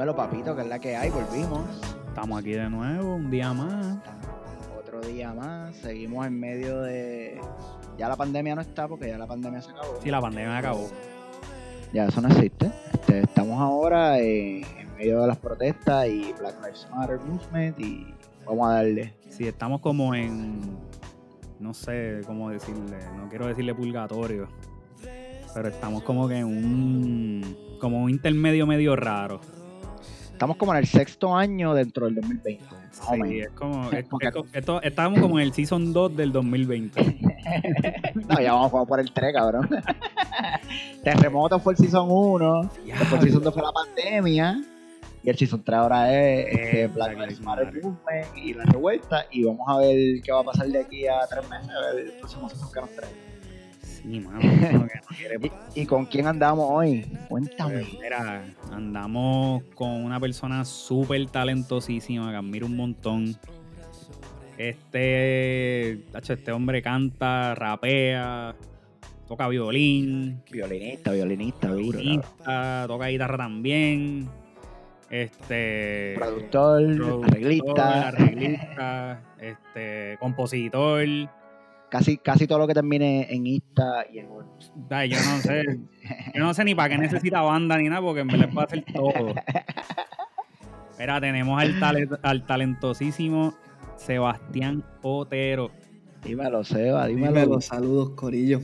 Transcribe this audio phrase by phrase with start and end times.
[0.00, 1.60] Dímelo, papito, que es la que hay, volvimos.
[2.08, 3.98] Estamos aquí de nuevo, un día más.
[4.78, 7.38] Otro día más, seguimos en medio de...
[7.98, 10.00] Ya la pandemia no está porque ya la pandemia se acabó.
[10.02, 10.88] Sí, la pandemia acabó.
[11.92, 12.72] Ya eso no existe.
[12.94, 18.06] Este, estamos ahora en, en medio de las protestas y Black Lives Matter Movement y
[18.46, 19.12] vamos a darle.
[19.28, 20.78] Sí, estamos como en,
[21.58, 24.48] no sé cómo decirle, no quiero decirle purgatorio,
[25.52, 29.42] pero estamos como que en un, como un intermedio medio raro.
[30.40, 32.64] Estamos como en el sexto año dentro del 2020.
[32.64, 35.92] más o Sí, es como, es- Porque- es co- esto- estamos como en el season
[35.92, 36.98] 2 del 2020.
[38.26, 39.68] no, ya vamos como por el 3, cabrón.
[41.04, 44.62] Terremoto fue el Season 1, después el Season 2 fue la pandemia,
[45.22, 47.78] y el Season 3 ahora es Eh, Black Lives Matter
[48.36, 51.46] y la revuelta, y vamos a ver qué va a pasar de aquí a tres
[51.50, 53.29] meses, a ver el próximo Season que nos trae.
[54.02, 54.40] Sí, mano,
[54.72, 54.86] no
[55.74, 57.06] ¿Y, y con quién andamos hoy?
[57.28, 57.80] Cuéntame.
[57.80, 63.36] Pues, Mira, andamos con una persona súper talentosísima que admiro un montón.
[64.56, 68.54] Este, este hombre canta, rapea,
[69.26, 71.98] toca violín, Violinista, violinista, duro.
[71.98, 74.28] violinista, toca guitarra también.
[75.08, 81.06] Este, Productor, productor, arreglista, arreglista, este, compositor.
[81.90, 84.46] Casi, casi todo lo que termine en Insta y en Word.
[84.90, 85.64] Ay, yo no sé,
[86.34, 88.84] yo no sé ni para qué necesita banda ni nada, porque en verdad puede hacer
[88.92, 89.34] todo.
[90.98, 93.54] Mira, tenemos al, tale- al talentosísimo
[93.96, 95.70] Sebastián Otero.
[96.24, 97.28] Dímelo, Seba, dímelo.
[97.32, 98.60] Dímelo, saludos, Corillo.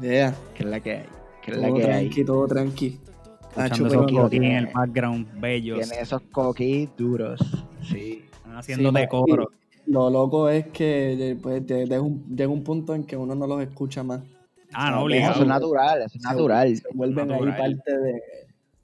[0.00, 1.04] Yeah, ¿Qué es la que hay?
[1.42, 1.90] ¿Qué es la todo que hay?
[2.08, 3.00] tranqui, todo tranqui.
[3.56, 5.80] Escuchando esos pero- coquis en el background, bellos.
[5.80, 7.40] Tiene esos coquis duros.
[7.82, 8.24] Sí.
[8.32, 9.50] Están haciendo de Sí, coro.
[9.86, 13.60] Lo loco es que de- de un- llega un punto en que uno no los
[13.62, 14.22] escucha más.
[14.72, 15.32] Ah, no, Eso obligado.
[15.32, 16.76] Eso es natural, eso es natural.
[16.76, 17.52] Se vuelven Natural.
[17.52, 18.22] ahí parte de,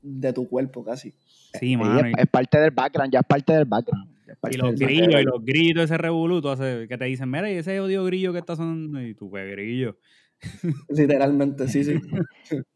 [0.02, 1.14] de tu cuerpo casi.
[1.60, 2.00] Sí, mano.
[2.06, 4.08] es, es parte del background, ya es parte del background.
[4.26, 5.22] Y, parte y los grillos, background.
[5.22, 8.40] y los grillos, ese revoluto hace que te dicen, mira, y ese odio grillo que
[8.40, 9.96] está sonando, y tú, pues grillo.
[10.88, 12.00] Literalmente, sí, sí.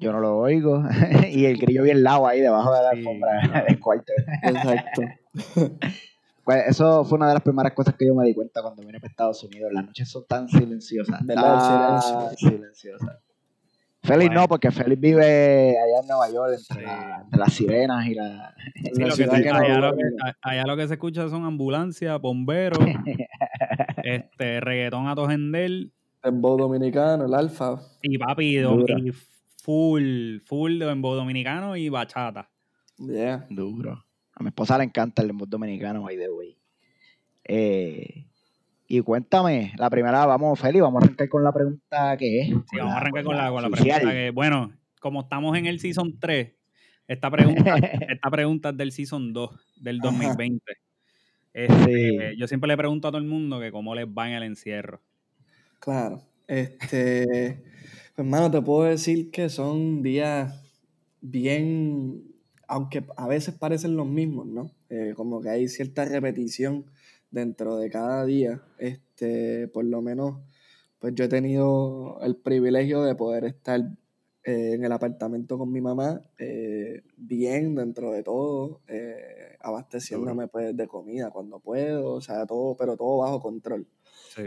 [0.00, 0.82] Yo no lo oigo.
[1.32, 3.66] y el grillo bien lado ahí debajo de la Sí, alfombra claro.
[3.68, 4.12] del cuarto.
[4.42, 5.02] Exacto.
[6.48, 8.98] Pues eso fue una de las primeras cosas que yo me di cuenta cuando vine
[8.98, 9.70] para Estados Unidos.
[9.70, 11.20] Las noches son tan silenciosas.
[11.26, 12.00] ¿Verdad?
[12.00, 13.18] Tan silenciosas.
[14.02, 14.40] Félix Bueno.
[14.40, 16.86] no, porque Félix vive allá en Nueva York, entre, Sí.
[16.86, 18.54] la- entre las sirenas y la...
[18.76, 20.76] En Sí, la lo que ciudad se- que no allá, lo que, a- allá lo
[20.78, 22.78] que se escucha son ambulancias, bomberos,
[24.04, 25.92] este, reggaetón a tojendel
[26.22, 27.78] Dembow dominicano, el alfa.
[28.00, 29.12] y papi, y
[29.62, 32.48] full, full de dembow dominicano y bachata.
[32.96, 33.46] Yeah.
[33.50, 34.02] Duro.
[34.38, 36.56] A mi esposa le encanta el embut dominicano, by the way.
[37.44, 38.26] Eh,
[38.86, 42.46] y cuéntame, la primera, vamos, Félix, vamos a arrancar con la pregunta que es.
[42.48, 45.80] Sí, vamos a arrancar con la, con la pregunta que, bueno, como estamos en el
[45.80, 46.52] Season 3,
[47.08, 47.74] esta pregunta,
[48.08, 49.50] esta pregunta es del Season 2,
[49.80, 50.10] del Ajá.
[50.10, 50.72] 2020.
[51.52, 52.38] Este, Sí.
[52.38, 55.00] Yo siempre le pregunto a todo el mundo que cómo les va en el encierro.
[55.80, 56.22] Claro.
[56.46, 57.26] Este,
[58.14, 60.62] pues, hermano, te puedo decir que son días
[61.20, 62.22] bien,
[62.68, 64.70] aunque a veces parecen los mismos, ¿no?
[64.90, 66.86] Eh, como que hay cierta repetición
[67.30, 68.62] dentro de cada día.
[68.78, 70.36] Este, por lo menos,
[70.98, 73.80] pues yo he tenido el privilegio de poder estar
[74.44, 80.76] eh, en el apartamento con mi mamá, eh, bien dentro de todo, eh, abasteciéndome pues
[80.76, 83.86] de comida cuando puedo, o sea, todo, pero todo bajo control.
[84.34, 84.44] Sí.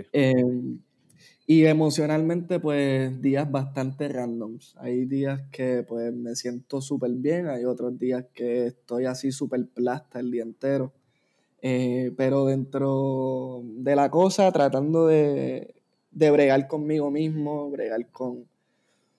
[1.53, 4.73] Y emocionalmente, pues días bastante randoms.
[4.77, 9.67] Hay días que pues me siento súper bien, hay otros días que estoy así súper
[9.67, 10.93] plasta el día entero.
[11.61, 15.75] Eh, pero dentro de la cosa, tratando de,
[16.11, 18.45] de bregar conmigo mismo, bregar con,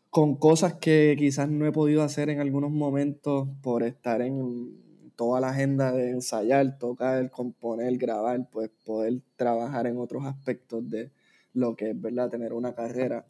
[0.08, 4.70] con cosas que quizás no he podido hacer en algunos momentos por estar en
[5.16, 11.10] toda la agenda de ensayar, tocar, componer, grabar, pues poder trabajar en otros aspectos de
[11.54, 12.30] lo que es, ¿verdad?
[12.30, 13.26] Tener una carrera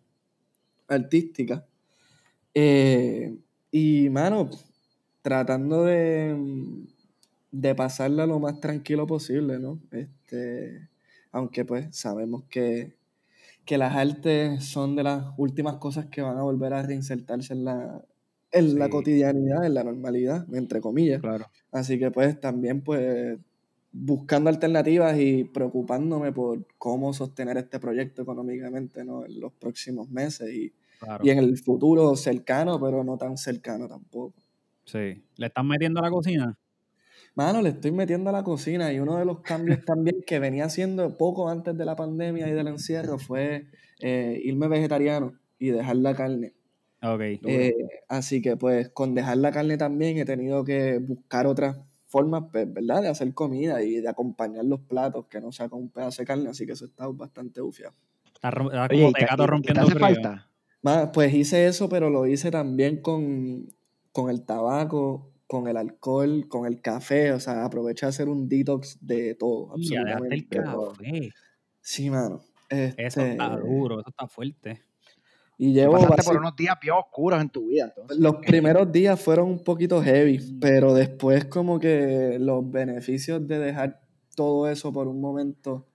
[0.89, 1.67] artística.
[2.55, 3.37] Eh,
[3.71, 4.51] y, mano,
[5.23, 6.37] tratando de,
[7.51, 9.81] de pasarla lo más tranquilo posible, ¿no?
[9.91, 10.89] Este,
[11.31, 12.97] aunque pues sabemos que,
[13.65, 17.65] que las artes son de las últimas cosas que van a volver a reinsertarse en
[17.65, 18.05] la,
[18.53, 21.21] en la cotidianidad, en la normalidad, entre comillas.
[21.21, 21.47] Claro.
[21.71, 23.39] Así que pues también pues
[23.93, 29.25] buscando alternativas y preocupándome por cómo sostener este proyecto económicamente ¿no?
[29.27, 31.25] en los próximos meses y, claro.
[31.25, 34.35] y en el futuro cercano, pero no tan cercano tampoco.
[34.85, 35.23] Sí.
[35.37, 36.59] ¿Le están metiendo a la cocina?
[37.35, 40.65] Mano, le estoy metiendo a la cocina y uno de los cambios también que venía
[40.65, 43.67] haciendo poco antes de la pandemia y del encierro fue
[44.01, 46.55] eh, irme vegetariano y dejar la carne.
[47.03, 47.21] Ok.
[47.21, 47.75] Eh,
[48.09, 51.79] así que pues con dejar la carne también he tenido que buscar otras
[52.13, 53.03] formas, pues, ¿verdad?
[53.03, 56.27] De hacer comida y de acompañar los platos que no sea con un pedazo de
[56.27, 57.95] carne, así que eso está bastante bufiado.
[58.35, 59.99] Está, rom- está Oye, como ¿y te, tecato y- y te rompiendo hace frío.
[60.01, 60.51] falta?
[60.83, 63.69] Más, pues hice eso, pero lo hice también con,
[64.13, 68.49] con el tabaco, con el alcohol, con el café, o sea, aproveché a hacer un
[68.49, 71.31] detox de todo, Y ya el absolutamente café.
[71.81, 72.43] Sí, mano.
[72.97, 74.83] Eso Este, está duro, eso está fuerte.
[75.65, 78.19] Y llevo pasaste por unos días bien oscuros en tu vida, entonces.
[78.19, 80.61] Los primeros días fueron un poquito heavy, Mm.
[80.61, 84.01] pero después como que los beneficios de dejar
[84.35, 85.87] todo eso por un momento,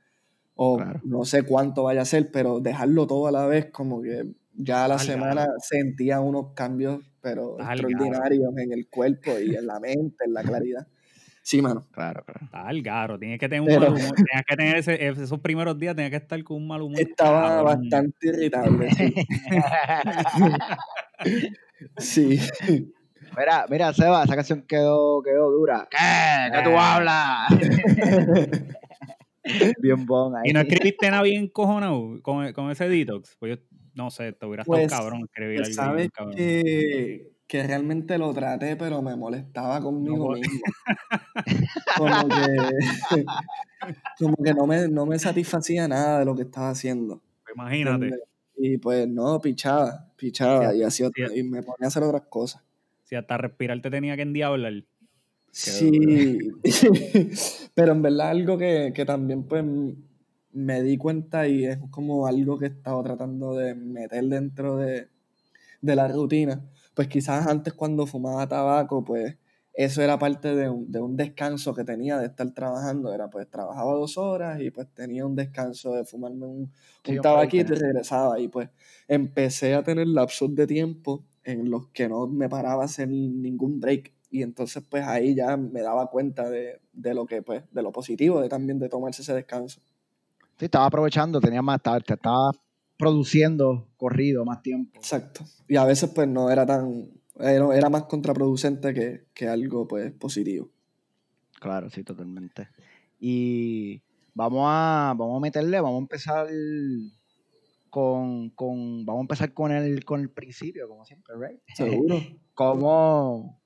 [0.56, 1.02] o Claro.
[1.04, 4.86] no sé cuánto vaya a ser, pero dejarlo todo a la vez, como que ya
[4.86, 10.25] a la semana sentía unos cambios, pero extraordinarios en el cuerpo y en la mente,
[10.25, 10.88] en la claridad.
[11.47, 11.88] Sí, mano.
[11.94, 12.41] Claro, claro.
[12.44, 14.15] Está al garo, tienes que tener un Pero- mal humor.
[14.15, 16.99] Tenías que tener ese- esos primeros días, tenías que estar con un mal humor.
[16.99, 17.65] Estaba cabrón.
[17.89, 18.89] bastante irritable.
[18.91, 19.15] Sí.
[21.97, 22.94] sí.
[23.38, 25.88] Mira, mira, Seba, esa canción quedó, quedó dura.
[25.89, 26.51] ¿Qué?
[26.53, 26.77] ¿Qué tú Eh.
[26.77, 27.47] hablas?
[29.81, 30.49] bien bon ahí.
[30.49, 33.38] Y no escribiste nada bien cojonado con, con ese detox.
[33.39, 33.63] Pues yo,
[33.94, 36.35] no sé, te hubiera estado Pues, cabrón escribir Pues algo bien sabes cabrón.
[36.35, 40.61] que, que realmente lo traté, pero me molestaba conmigo No, mismo.
[41.97, 43.25] Como que,
[44.19, 47.21] como que no, me, no me satisfacía nada de lo que estaba haciendo.
[47.44, 48.11] Pues Imagínate.
[48.57, 51.23] Y pues no, pichaba, pichaba Sí, y, hacía sí.
[51.35, 52.63] y me ponía a hacer otras cosas.
[53.03, 54.83] Si hasta respirar te tenía que endiablar.
[55.51, 56.38] Sí,
[57.73, 59.63] pero en verdad algo que, que también pues
[60.51, 65.07] me di cuenta y es como algo que he estado tratando de meter dentro de,
[65.81, 66.63] de la rutina,
[66.97, 69.38] pues quizás antes cuando fumaba tabaco, pues
[69.71, 73.47] eso era parte de un, de un descanso que tenía de estar trabajando, era pues
[73.47, 76.73] trabajaba dos horas y pues tenía un descanso de fumarme un,
[77.05, 78.39] Sí, un tabaquito y regresaba.
[78.39, 78.69] Y pues
[79.07, 83.79] empecé a tener lapsos de tiempo en los que no me paraba a hacer ningún
[83.79, 84.11] break.
[84.31, 87.91] Y entonces pues ahí ya me daba cuenta de, de lo que pues de lo
[87.91, 89.81] positivo de también de tomarse ese descanso.
[90.57, 92.51] Sí, estaba aprovechando, tenía más, estaba, estaba
[92.97, 94.99] produciendo corrido más tiempo.
[94.99, 97.09] exacto y a veces pues no era tan
[97.39, 100.69] era, era más contraproducente que, que algo pues positivo
[101.59, 102.67] Claro, sí, totalmente.
[103.19, 103.99] Y
[104.35, 106.47] vamos a, vamos a meterle, vamos a empezar
[107.89, 111.59] con, con vamos a empezar con el, con el principio, como siempre, right?
[111.75, 112.21] seguro
[112.53, 113.59] ¿Cómo,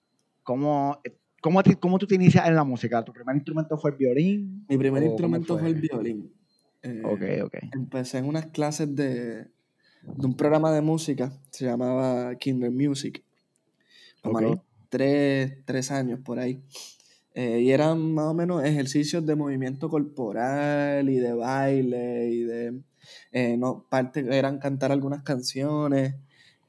[0.44, 1.02] cómo,
[1.42, 3.04] cómo, te- cómo tú te inicias en la música?
[3.04, 4.66] ¿Tu primer instrumento fue el violín?
[4.70, 5.62] mi primer ¿O cómo instrumento fue?
[5.62, 5.70] fue?
[5.70, 6.34] el violín
[6.84, 7.56] Eh, Ok, ok.
[7.74, 9.48] empecé en unas clases de,
[10.04, 13.24] de un programa de música, se llamaba Kinder Music,
[14.22, 14.48] como a Ok.
[14.50, 14.60] los
[14.90, 16.62] tres, tres años por ahí.
[17.34, 22.82] Eh, y eran más o menos ejercicios de movimiento corporal y de baile y de,
[23.32, 26.16] eh, no, parte eran cantar algunas canciones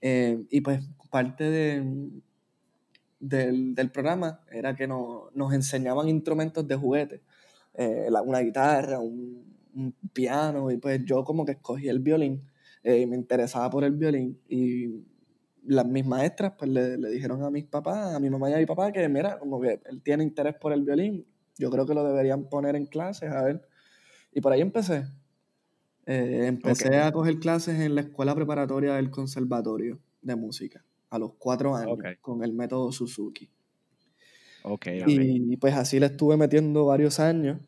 [0.00, 2.11] eh, y pues parte de,
[3.20, 7.20] del, del programa era que nos, nos enseñaban instrumentos de juguete,
[7.75, 9.44] eh, la- una guitarra, un,
[9.75, 12.43] un piano, y pues yo como que escogí el violín,
[12.84, 15.05] eh, y me interesaba por el violín, y
[15.64, 18.58] las mis maestras pues le, le dijeron a mis papás, a mi mamá y a
[18.58, 21.26] mi papá que mira, como que él tiene interés por el violín,
[21.58, 23.62] yo creo que lo deberían poner en clases, a ver,
[24.32, 25.05] y por ahí empecé.
[26.06, 27.03] Eh, empecé Ok.
[27.03, 31.93] a coger clases en la escuela preparatoria del conservatorio de música a los cuatro años
[31.93, 32.17] Ok.
[32.20, 33.51] con el método Suzuki.
[34.62, 35.19] Ok, ok.
[35.24, 37.60] Y pues así le estuve metiendo varios años.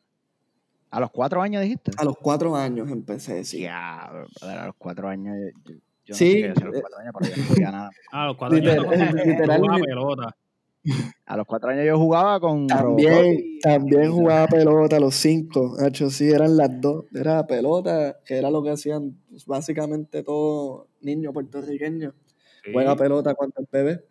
[0.97, 1.91] ¿A los cuatro años dijiste?
[1.97, 3.61] A los cuatro años empecé, sí.
[3.63, 4.03] Ya,
[4.43, 5.35] a los cuatro años.
[5.37, 7.65] Yo, yo- yo no Sí, sé qué hacía a los eh, cuatro años, pero yo
[7.65, 7.91] no nada.
[8.13, 10.37] Ah, los cuatro Literal- años cuando literal- jugaba pelota.
[11.27, 15.75] A los cuatro años yo jugaba con También, y- también jugaba pelota a los cinco.
[15.81, 17.07] Hacho, sí, eran las dos.
[17.15, 22.13] Era pelota, que era lo que hacían pues, básicamente todo niño puertorriqueño.
[22.65, 22.71] Sí.
[22.73, 24.05] Juega pelota cuando es bebé.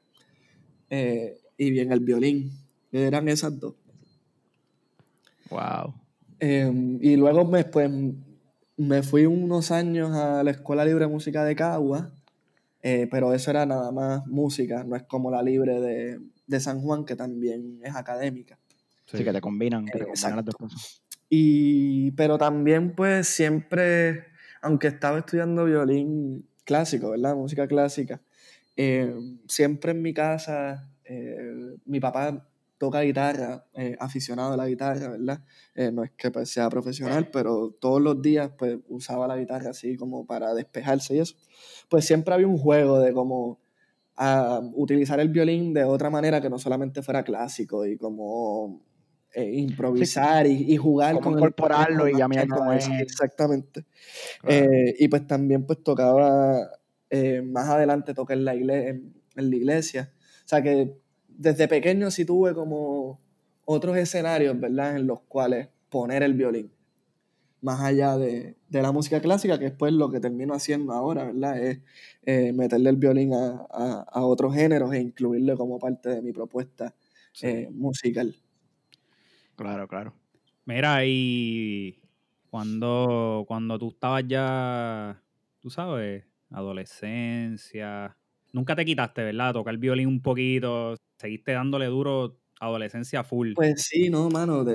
[0.90, 2.52] Eh, y bien el violín.
[2.92, 3.76] Eran esas dos.
[5.52, 5.94] Wow.
[6.46, 7.90] Eh, y luego me, pues,
[8.76, 12.12] me fui unos años a la Escuela Libre de Música de Cagua,
[12.82, 16.82] eh, pero eso era nada más música, no es como la Libre de, de San
[16.82, 18.60] Juan, que también es académica.
[19.06, 21.02] Sí, que te combinan, que te combinan las dos cosas.
[21.30, 24.26] Y, pero también pues siempre,
[24.62, 27.38] aunque estaba estudiando violín clásico, ¿verdad?
[27.38, 28.20] Música clásica,
[28.76, 29.16] eh,
[29.48, 32.46] siempre en mi casa, eh, mi papá
[32.84, 35.42] toca guitarra, eh, aficionado a la guitarra, ¿verdad?
[35.74, 39.70] Eh, no es que pues, sea profesional, pero todos los días pues usaba la guitarra
[39.70, 41.36] así como para despejarse y eso.
[41.88, 43.62] Pues siempre había un juego de cómo
[44.18, 48.82] ah, utilizar el violín de otra manera que no solamente fuera clásico y como
[49.34, 53.00] eh, improvisar y, y jugar Cómo con el incorporarlo y que nada, con sí, él.
[53.00, 53.86] Exactamente.
[54.42, 54.74] Claro.
[54.74, 56.70] Eh, y pues también pues tocaba
[57.10, 60.12] eh, más adelante toqué en la, en la iglesia.
[60.44, 61.02] O sea que
[61.38, 63.20] desde pequeño sí tuve como
[63.66, 64.98] otros escenarios, ¿verdad?
[64.98, 66.72] En los cuales poner el violín.
[67.62, 71.64] Más allá de, la música clásica, que después lo que termino haciendo ahora, ¿verdad?
[71.64, 71.80] Es
[72.24, 76.94] eh, meterle el violín a, otros géneros e incluirlo como parte de mi propuesta
[77.42, 78.36] eh, musical.
[79.56, 80.14] Claro, claro.
[80.66, 82.00] Mira, y
[82.50, 85.22] cuando, cuando tú estabas ya,
[85.62, 88.18] tú sabes, adolescencia,
[88.52, 89.54] nunca te quitaste, ¿verdad?
[89.54, 93.54] Tocar el violín un poquito, seguiste dándole duro adolescencia full.
[93.56, 94.66] Pues sí, no, mano,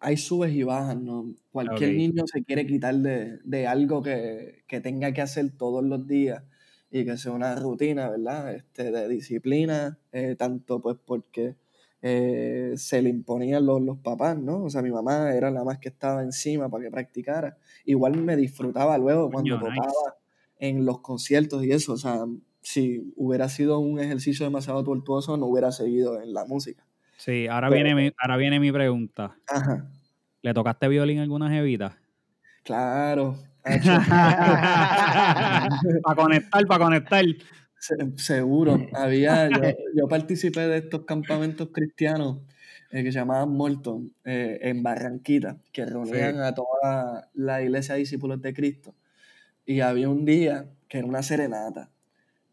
[0.00, 1.34] hay subes y bajas, ¿no?
[1.50, 6.44] Cualquier niño se quiere quitar de, algo que, tenga que hacer todos los días
[6.90, 8.54] y que sea una rutina, ¿verdad?
[8.54, 11.56] Este, de disciplina, eh, tanto pues porque
[12.02, 14.62] eh, se le imponían los, los papás, ¿no?
[14.64, 17.58] O sea, mi mamá era la más que estaba encima para que practicara.
[17.84, 20.16] Igual me disfrutaba luego cuando tocaba
[20.58, 22.24] en los conciertos y eso, o sea,
[22.66, 26.84] si hubiera sido un ejercicio demasiado tortuoso, no hubiera seguido en la música.
[27.16, 29.36] Sí, ahora, viene, mi, ahora viene mi pregunta.
[29.46, 29.88] Ajá.
[30.42, 31.96] ¿Le tocaste violín a alguna jevita?
[32.64, 33.38] Claro.
[33.62, 35.68] para
[36.16, 37.24] conectar, para conectar.
[38.16, 38.84] seguro.
[38.94, 39.48] Había,
[39.94, 42.38] yo, participé de estos campamentos cristianos
[42.90, 48.00] eh, que se llamaban Morton eh, en Barranquita, que reunían a toda la iglesia de
[48.00, 48.92] discípulos de Cristo.
[49.64, 51.90] Y había un día que era una serenata.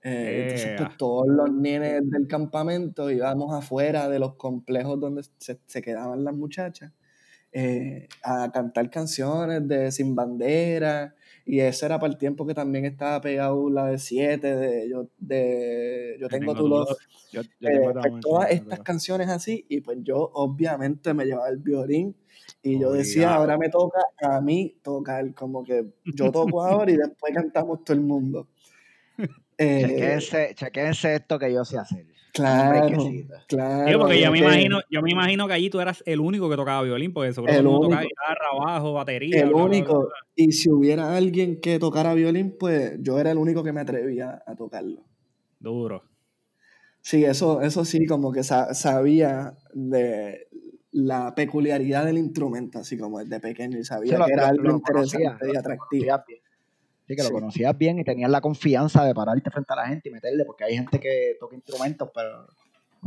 [0.03, 5.81] Eh, entonces, pues, todos los nenes del campamento íbamos afuera de los complejos donde se,
[5.81, 6.91] quedaban las muchachas
[7.53, 11.15] eh, a cantar canciones de Sin Bandera.
[11.45, 15.09] Y ese era para el tiempo que también estaba pegado la de 7, de yo,
[15.17, 16.97] de yo tengo, tu love.
[17.33, 22.15] Eh, pues, todas estas canciones así, y pues yo obviamente me llevaba el violín
[22.61, 26.97] y yo decía, ahora me toca a mí tocar, como que yo toco ahora y
[26.97, 28.47] después cantamos todo el mundo.
[29.57, 30.17] Eh,
[30.55, 32.05] chequense, esto que yo sé hacer.
[32.33, 32.87] Claro,
[33.47, 33.99] claro.
[33.99, 36.81] porque yo me, imagino, yo me imagino que allí tú eras el único que tocaba
[36.81, 39.43] violín, porque seguro que tocaba guitarra, bajo, batería.
[39.43, 40.09] El único.
[40.35, 44.41] Y si hubiera alguien que tocara violín, pues yo era el único que me atrevía
[44.47, 45.03] a tocarlo.
[45.59, 46.05] Duro.
[47.01, 50.47] Sí, eso, eso sí, como que sabía de
[50.91, 55.55] la peculiaridad del instrumento, así como desde pequeño, y sabía que era algo interesante y
[55.55, 56.15] atractivo.
[57.07, 60.09] Sí, que lo conocías bien y tenías la confianza de pararte frente a la gente
[60.09, 62.47] y meterle, porque hay gente que toca instrumentos, pero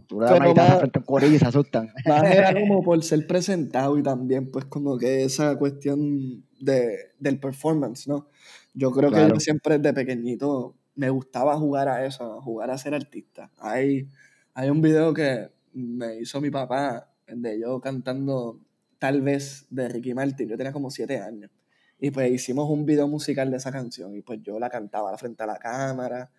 [0.06, 1.90] tú le das una guitarra frente a un corillo y se asustan.
[2.06, 7.38] Más era como por ser presentado y también, pues, como que esa cuestión de, del
[7.40, 8.28] performance, ¿no?
[8.74, 12.94] Yo creo que yo siempre desde pequeñito me gustaba jugar a eso, jugar a ser
[12.94, 13.50] artista.
[13.58, 14.08] Hay,
[14.52, 18.60] hay un video que me hizo mi papá de yo cantando
[18.98, 20.48] tal vez de Ricky Martin.
[20.48, 21.50] Yo tenía como siete años.
[21.98, 25.42] Y pues hicimos un video musical de esa canción y pues yo la cantaba frente
[25.42, 26.30] a la cámara.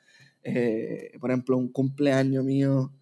[0.43, 2.93] Eh, por ejemplo, un cumpleaños mío,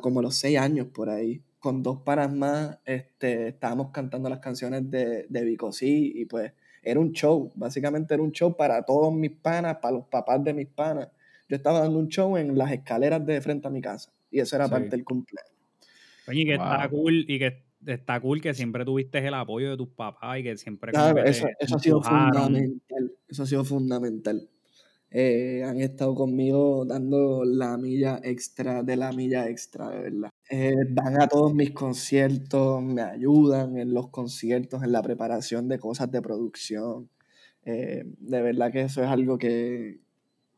[0.00, 4.38] como a los seis años por ahí, con dos panas más, este, estábamos cantando las
[4.38, 8.82] canciones de, de Vico sí, y pues era un show, básicamente era un show para
[8.82, 11.08] todos mis panas, para los papás de mis panas.
[11.48, 14.56] Yo estaba dando un show en las escaleras de frente a mi casa y eso
[14.56, 15.52] era parte del cumpleaños.
[16.28, 19.88] Oye, que está cool y que está cool que siempre tuviste el apoyo de tus
[19.88, 20.92] papás y que siempre.
[21.24, 23.12] eso, ha sido fundamental.
[23.28, 24.48] Eso ha sido fundamental.
[25.12, 30.30] Eh, han estado conmigo dando la milla extra de la milla extra, de verdad.
[30.48, 35.80] Eh, van a todos mis conciertos, me ayudan en los conciertos, en la preparación de
[35.80, 37.08] cosas de producción.
[37.64, 39.98] Eh, de verdad que eso es algo que.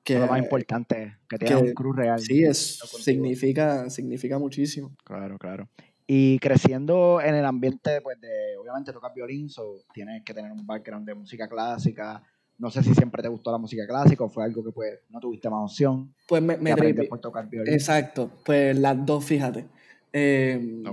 [0.05, 2.21] que lo más importante, que tengas un cruz real.
[2.21, 4.95] Sí, es, significa, significa muchísimo.
[5.05, 5.71] Claro, claro.
[6.14, 10.66] Y creciendo en el ambiente, pues, de, obviamente tocas violín, so, tienes que tener un
[10.66, 12.23] background de música clásica.
[12.59, 15.21] No sé si siempre te gustó la música clásica o fue algo que, pues, no
[15.21, 16.14] tuviste más opción.
[16.28, 16.76] Pues me, me
[17.07, 17.73] por tocar violín.
[17.73, 19.69] Exacto, pues las dos, fíjate.
[20.12, 20.85] Em,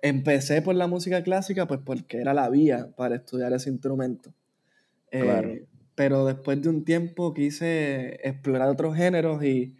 [0.00, 4.32] empecé por la música clásica, pues, porque era la vía para estudiar ese instrumento.
[5.10, 5.66] Eh,
[5.96, 9.74] pero después de un tiempo quise explorar otros géneros y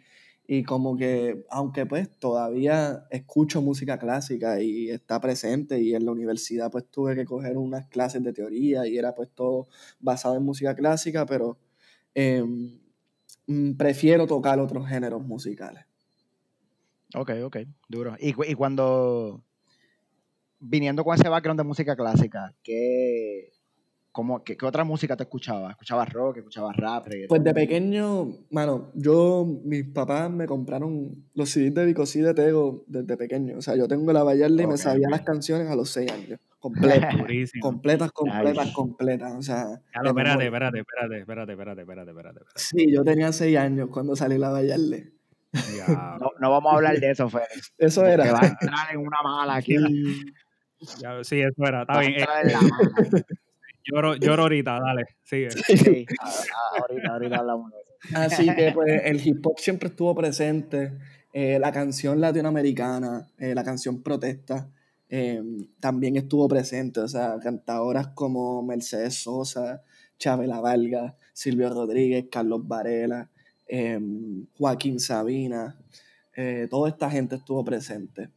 [0.51, 6.11] y como que, aunque pues todavía escucho música clásica y está presente y en la
[6.11, 9.67] universidad pues tuve que coger unas clases de teoría y era pues todo
[9.99, 11.59] basado en música clásica, pero
[12.15, 12.79] em,
[13.45, 15.85] mm, prefiero tocar otros géneros musicales.
[17.13, 18.15] Ok, ok, duro.
[18.19, 19.43] Y, y cuando,
[20.59, 23.51] viniendo con ese background de música clásica, ¿qué,
[24.11, 25.71] ¿cómo, qué, qué otra música te escuchabas?
[25.71, 26.37] ¿Escuchabas rock?
[26.37, 27.07] ¿Escuchabas rap?
[27.07, 27.27] reggaetón?
[27.29, 32.83] Pues de pequeño, mano, yo, mis papás me compraron los CDs de Vicosí de Tego
[32.87, 33.57] desde pequeño.
[33.57, 36.39] O sea, yo tengo la Bayarla y me sabía las canciones a los seis años.
[36.59, 37.15] Completas,
[37.61, 39.33] completas, completas, completas.
[39.33, 42.39] O sea, espérate, espérate, espérate, espérate, espérate, espérate, espérate, espérate.
[42.55, 44.61] Sí, yo tenía seis años cuando salí la.
[44.61, 47.73] Ya, No, no vamos a hablar de eso, Félix.
[47.77, 48.31] Eso Que era.
[48.33, 49.75] va a entrar en una mala aquí.
[51.01, 52.25] ya, sí, eso era, está Va a bien.
[53.91, 55.49] Lloro, lloro ahorita, dale, sigue.
[55.51, 58.17] Sí, a- a- ahorita, ahorita hablamos de eso.
[58.17, 60.93] Así que pues el hip hop siempre estuvo presente,
[61.33, 64.69] eh, la canción latinoamericana, eh, la canción protesta,
[65.09, 65.41] eh,
[65.79, 69.81] también estuvo presente, o sea, cantadoras como Mercedes Sosa,
[70.17, 73.29] Chabela Vargas, Silvio Rodríguez, Carlos Varela,
[73.67, 73.99] eh,
[74.57, 75.75] Joaquín Sabina,
[76.35, 78.29] eh, toda esta gente estuvo presente.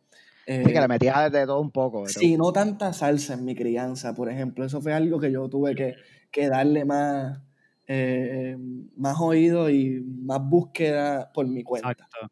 [0.46, 1.98] Eh, Sí, que le metías de todo un poco.
[2.02, 2.08] todo.
[2.08, 4.64] Sí, no tanta salsa en mi crianza, por ejemplo.
[4.64, 5.94] Eso fue algo que yo tuve que,
[6.30, 7.40] que darle más,
[7.86, 8.56] eh,
[8.96, 11.90] más oído y más búsqueda por mi cuenta.
[11.90, 12.28] Exacto.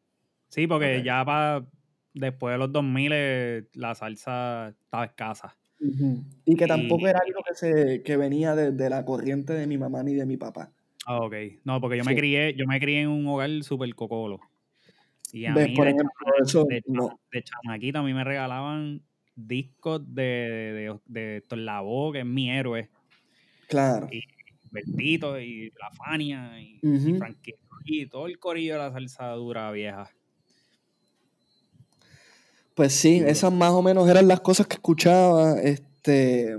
[0.48, 1.64] Sí, porque ya para
[2.12, 5.56] después de los 2000 eh, la salsa estaba escasa.
[6.44, 9.66] Y que tampoco Y- era algo que, se, que venía de, de la corriente de
[9.66, 10.72] mi mamá ni de mi papá.
[11.06, 11.34] Ah, ok.
[11.64, 14.40] No, porque yo me crié, yo me crié en un hogar súper cocolo.
[15.32, 17.20] Y a mí Por de, ejemplo, chama- eso de, chama- no.
[17.30, 19.02] de chamaquito a mí me regalaban
[19.36, 22.88] discos de, de, Lavoe, que es mi héroe,
[23.68, 24.08] Claro.
[24.10, 24.22] y
[24.72, 27.18] Bertito y La Fania y, y Ujú.
[27.18, 30.10] Frankie y todo el corillo de la salsa dura vieja.
[32.74, 35.60] Pues sí, esas más o menos eran las cosas que escuchaba.
[35.60, 36.56] Este.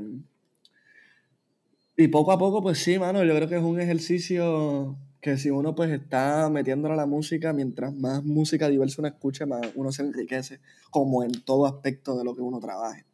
[1.97, 5.51] Y poco a poco, pues sí, mano, yo creo que es un ejercicio que si
[5.51, 9.91] uno pues está metiéndole a la música, mientras más música diversa uno escuche, más uno
[9.91, 10.59] se enriquece,
[10.89, 13.05] como en todo aspecto de lo que uno trabaje.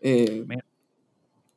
[0.00, 0.44] Eh,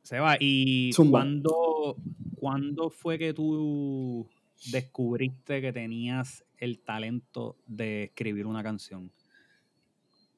[0.02, 0.36] Se va.
[0.40, 1.96] ¿Y cuándo,
[2.36, 4.26] cuándo fue que tú
[4.72, 9.12] descubriste que tenías el talento de escribir una canción?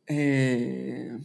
[0.08, 1.18] eh,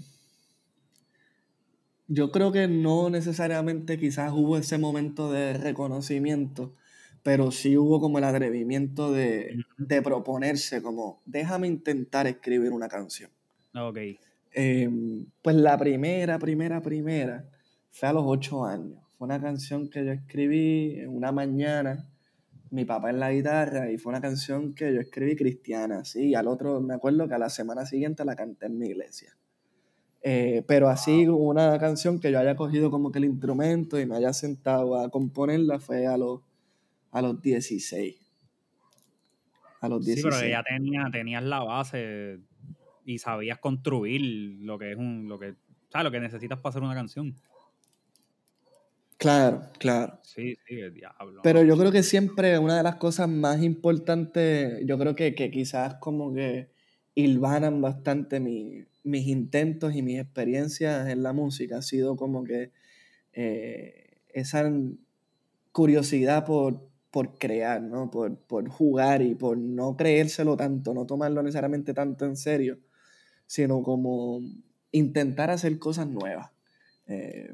[2.07, 6.75] yo creo que no necesariamente quizás hubo ese momento de reconocimiento,
[7.23, 13.31] pero sí hubo como el atrevimiento de, de proponerse como, déjame intentar escribir una canción.
[13.73, 13.97] Ok.
[14.55, 14.89] Eh,
[15.41, 17.49] pues la primera, primera, primera
[17.91, 18.99] fue a los ocho años.
[19.17, 22.09] Fue una canción que yo escribí en una mañana,
[22.69, 26.35] mi papá en la guitarra, y fue una canción que yo escribí cristiana, sí, y
[26.35, 29.37] al otro, me acuerdo que a la semana siguiente la canté en mi iglesia.
[30.23, 34.15] Eh, pero así una canción que yo haya cogido como que el instrumento y me
[34.15, 36.39] haya sentado a componerla fue a los,
[37.13, 38.17] a los 16.
[39.81, 40.41] A los Sí, 16.
[40.41, 42.39] pero ya tenía, tenías la base
[43.05, 44.21] y sabías construir
[44.61, 45.55] lo que es un, lo que,
[45.89, 46.05] ¿sabes?
[46.05, 47.35] Lo que necesitas para hacer una canción.
[49.17, 50.19] Claro, claro.
[50.23, 51.41] Sí, sí, el diablo.
[51.43, 55.49] Pero yo creo que siempre una de las cosas más importantes, yo creo que, que
[55.51, 56.71] quizás como que
[57.15, 62.71] hilvanan bastante mi- mis intentos y mis experiencias en la música, ha sido como que
[63.33, 64.69] eh, esa
[65.71, 68.09] curiosidad por, por crear, ¿no?
[68.09, 72.79] Por, por jugar y por no creérselo tanto, no tomarlo necesariamente tanto en serio,
[73.45, 74.41] sino como
[74.91, 76.49] intentar hacer cosas nuevas.
[77.05, 77.51] Eh,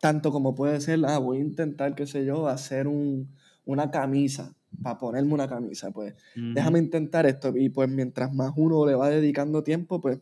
[0.00, 3.28] tanto como puede ser, ah, voy a intentar, qué sé yo, hacer un,
[3.64, 7.56] una camisa, para ponerme una camisa, pues déjame intentar esto.
[7.56, 10.20] Y pues mientras más uno le va dedicando tiempo, pues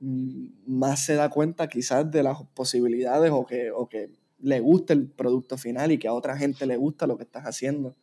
[0.00, 4.08] mm, más se da cuenta quizás de las posibilidades o que, o que
[4.40, 7.44] le gusta el producto final y que a otra gente le gusta lo que estás
[7.44, 7.96] haciendo.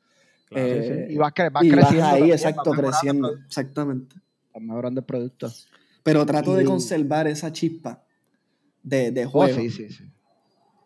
[0.47, 0.67] Claro.
[0.67, 1.13] Eh, Sí, sí.
[1.15, 2.05] Y vas, cre- vas y vas creciendo.
[2.07, 4.15] ahí, también, exacto, vas mejorando el creciendo, exactamente.
[4.53, 5.51] vas mejorando el producto.
[6.03, 8.03] Pero trato de conservar esa chispa
[8.83, 9.55] de, de Oh, juego.
[9.59, 10.03] sí, sí, sí.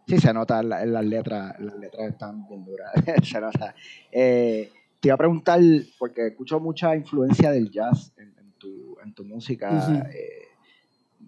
[0.08, 2.92] Sí, se nota en, la- en las letras, las letras están bien duras.
[3.24, 3.76] se nota.
[4.12, 5.60] Eh, te iba a preguntar,
[6.00, 10.10] porque escucho mucha influencia del jazz en, en tu, en tu música.
[10.12, 10.48] Eh,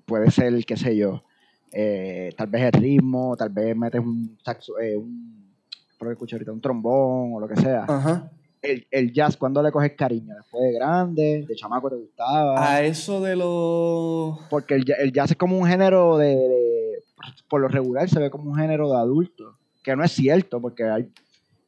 [0.05, 1.23] puede ser, qué sé yo,
[1.71, 5.51] eh, tal vez el ritmo, tal vez metes un saxo, eh, un,
[5.97, 7.85] por lo que escucho ahorita, un trombón o lo que sea.
[7.87, 8.31] Ajá.
[8.61, 10.35] El, el jazz, ¿cuándo le coges cariño?
[10.35, 11.45] ¿Después de grande?
[11.47, 12.71] ¿De chamaco te gustaba?
[12.73, 14.37] A eso de los...
[14.51, 17.03] Porque el, el jazz es como un género de, de-
[17.49, 19.57] Por lo regular se ve como un género de adulto.
[19.83, 21.11] Que no es cierto, porque hay,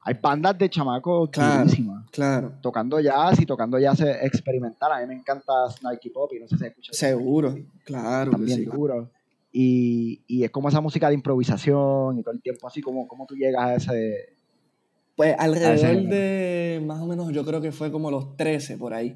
[0.01, 1.69] hay bandas de chamacos Claro.
[2.11, 2.53] Claro.
[2.61, 4.91] Tocando jazz y tocando jazz experimental.
[4.91, 6.95] A mí me encanta Snarky Pop y no sé si escuchas.
[6.95, 8.65] Seguro, claro También sí.
[8.65, 9.09] duro.
[9.55, 13.25] Y, y es como esa música de improvisación y todo el tiempo así como, como
[13.27, 14.35] tú llegas a ese...
[15.15, 19.15] Pues alrededor de más o menos yo creo que fue como los 13 por ahí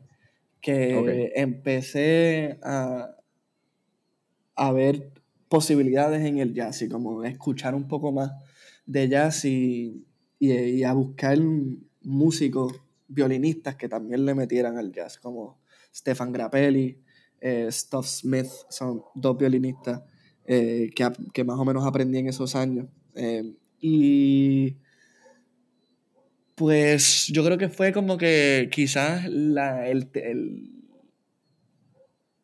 [0.61, 3.15] que empecé a,
[4.55, 5.11] a ver
[5.47, 8.31] posibilidades en el jazz y como escuchar un poco más
[8.85, 10.05] de jazz y,
[10.39, 11.37] y, a buscar
[12.01, 12.73] músicos,
[13.07, 15.59] violinistas que también le metieran al jazz, como
[15.93, 17.01] Stefan Grappelli,
[17.39, 20.03] eh, Stuff Smith, son dos violinistas
[20.47, 22.87] eh, que, que, más o menos aprendí en esos años.
[23.15, 24.77] Eh, y
[26.55, 30.09] pues yo creo que fue como que quizás la, el,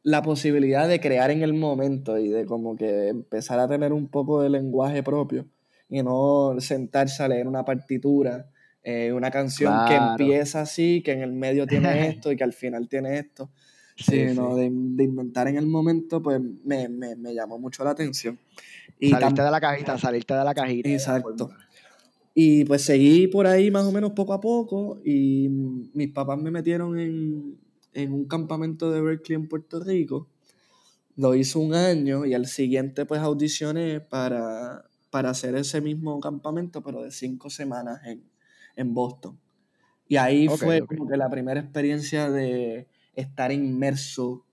[0.04, 4.10] la posibilidad de crear en el momento y de como que empezar a tener un
[4.10, 5.48] poco de lenguaje propio
[5.90, 8.50] y no sentarse a leer una partitura,
[8.84, 12.54] eh, una canción que empieza así, que en el medio tiene esto y que al
[12.54, 13.50] final tiene esto,
[13.96, 16.88] sino De, inventar en el momento, pues me,
[17.34, 18.40] llamó mucho la atención.
[19.00, 20.90] Y salirte de la cajita, salirte de la cajita.
[20.90, 21.52] Exacto.
[22.36, 25.50] Y pues seguí por ahí más o menos poco a poco y
[25.94, 27.58] mis papás me metieron en,
[27.94, 30.28] en un campamento de Berkeley en Puerto Rico.
[31.16, 36.82] Lo hice un año y al siguiente pues audicioné para, para hacer ese mismo campamento,
[36.82, 38.24] pero de cinco semanas en,
[38.76, 39.38] en Boston.
[40.08, 44.46] Y ahí fue como que la primera experiencia de estar inmerso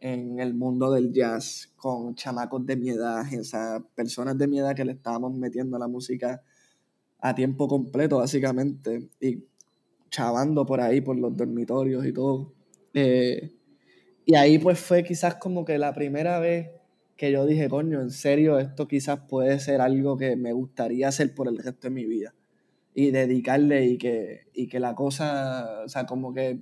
[0.00, 4.74] en el mundo del jazz con chamacos de mi edad, sea, personas de mi edad
[4.74, 6.42] que le estábamos metiendo la música
[7.20, 9.44] a tiempo completo, básicamente, y
[10.10, 12.52] chavando por ahí, por los dormitorios y todo.
[12.92, 13.50] Eh,
[14.26, 16.68] y ahí pues fue quizás como que la primera vez
[17.16, 21.34] que yo dije, coño, en serio, esto quizás puede ser algo que me gustaría hacer
[21.34, 22.34] por el resto de mi vida.
[22.94, 26.60] Y dedicarle y que, y que la cosa, o sea, como que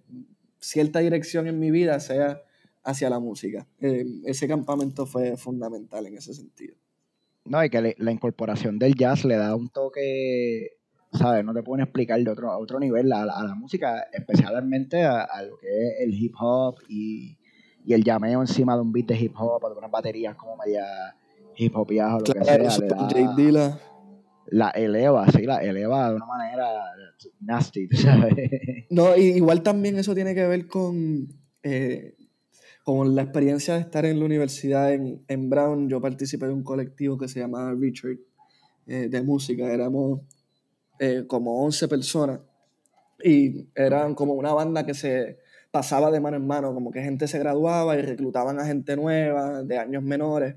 [0.63, 2.43] cierta dirección en mi vida sea
[2.83, 3.67] hacia la música.
[3.81, 6.77] Eh, ese campamento fue fundamental en ese sentido.
[7.45, 10.79] No, y que la incorporación del jazz le da un toque
[11.13, 11.45] ¿sabes?
[11.45, 15.69] No te pueden explicar de otro, otro nivel a, la música, especialmente a, lo que
[15.69, 17.37] es el hip hop y,
[17.85, 20.85] y, el llameo encima de un beat de hip hop, de unas baterías como media
[21.57, 23.79] hip hop o lo que sea.
[24.53, 26.69] La eleva, sí, la eleva de una manera
[27.41, 28.35] nasty, ¿sabes?
[28.91, 31.27] No, igual también eso tiene que ver con,
[31.63, 32.15] eh,
[32.85, 35.89] con la experiencia de estar en la universidad en, en Brown.
[35.89, 38.19] Yo participé de un colectivo que se llamaba Richard,
[38.87, 39.73] eh, de música.
[39.73, 40.21] Éramos
[40.99, 42.41] eh, como 11 personas
[43.25, 45.39] y eran como una banda que se
[45.71, 49.63] pasaba de mano en mano, como que gente se graduaba y reclutaban a gente nueva,
[49.63, 50.57] de años menores.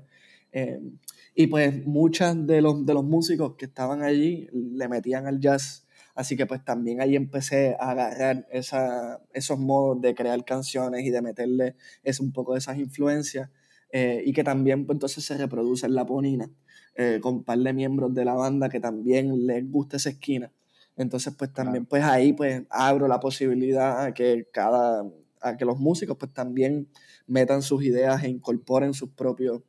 [1.36, 5.86] Y pues muchas de los, de los músicos que estaban allí le metían al jazz.
[6.14, 11.10] Así que pues también ahí empecé a agarrar esa, esos modos de crear canciones y
[11.10, 13.50] de meterle es un poco de esas influencias.
[13.92, 16.50] Eh, y que también pues, entonces se reproduce en la ponina.
[16.98, 20.50] Eh, con un par de miembros de la banda que también les gusta esa esquina.
[20.96, 25.04] Entonces, pues también, pues ahí, pues abro la posibilidad a que cada,
[25.42, 26.88] a que los músicos, pues también
[27.26, 29.60] metan sus ideas e incorporen sus propios,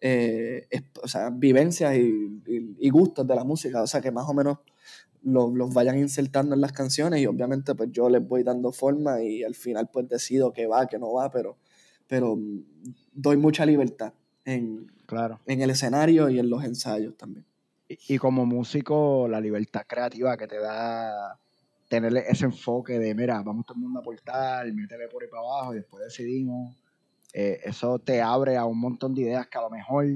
[0.00, 0.66] eh,
[1.02, 3.82] o sea, vivencias y, gustos de la música.
[3.82, 4.58] O sea, que más o menos
[5.22, 9.22] los, los, vayan insertando en las canciones y obviamente, pues yo les voy dando forma
[9.22, 11.58] y al final, pues decido que va, que no va, pero,
[12.06, 12.38] pero
[13.12, 14.12] doy mucha libertad
[14.44, 15.40] en, Claro.
[15.46, 17.44] En el escenario y en los ensayos también.
[17.88, 21.36] Y, como músico, la libertad creativa que te da
[21.88, 25.42] tener ese enfoque de, mira, vamos todo el mundo a aportar, métele por ahí para
[25.42, 26.76] abajo y después decidimos.
[27.32, 30.06] Eh, eso te abre a un montón de ideas que a lo mejor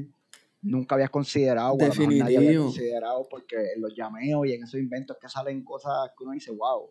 [0.63, 2.25] nunca habías considerado, Definitivo.
[2.25, 6.25] nadie había considerado, porque en los llameos y en esos inventos que salen cosas que
[6.25, 6.91] uno dice, wow,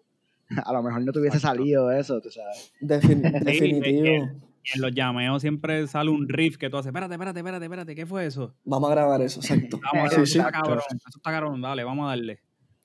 [0.65, 2.73] a lo mejor no te hubiese salido eso, tú sabes.
[2.79, 4.29] definitivo
[4.73, 8.05] en los llameos siempre sale un riff que tú haces, espérate, espérate, espérate, espérate, ¿qué
[8.05, 8.53] fue eso?
[8.63, 9.79] Vamos a grabar eso, exacto.
[9.93, 12.39] Vamos, eso está cabrón, eso está cabrón, dale, vamos a darle.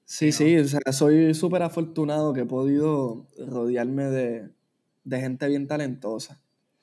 [0.04, 4.50] Sí, sí, o sea, soy súper afortunado que he podido rodearme de,
[5.10, 6.40] gente bien talentosa.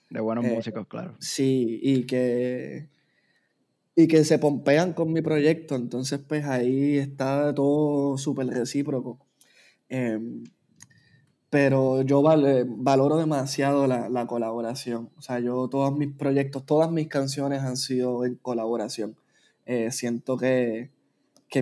[0.10, 1.16] De buenos eh, músicos, claro.
[1.20, 2.90] Sí, y que,
[3.96, 9.20] y que se pompean con mi proyecto, entonces pues ahí está todo súper recíproco.
[9.90, 10.44] Em,
[11.56, 15.10] pero yo valoro demasiado la, colaboración.
[15.18, 19.16] O sea, yo todos mis proyectos, todas mis canciones han sido en colaboración.
[19.66, 20.92] Eh, siento que,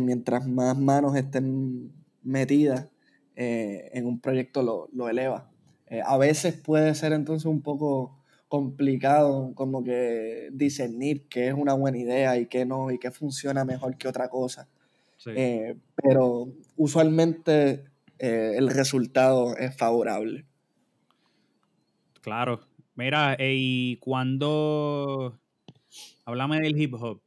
[0.02, 1.92] mientras más manos estén
[2.24, 2.88] metidas
[3.36, 5.52] eh, en un proyecto lo, eleva.
[5.86, 8.18] Eh, a veces puede ser entonces un poco
[8.54, 13.66] complicado como que discernir qué es una buena idea y qué no, y qué funciona
[13.66, 14.70] mejor que otra cosa.
[15.96, 17.86] pero usualmente
[18.20, 20.46] eh, el resultado es favorable.
[22.22, 22.60] Claro.
[22.94, 25.40] Mira, y cuando
[26.24, 27.24] hablame del hip hop,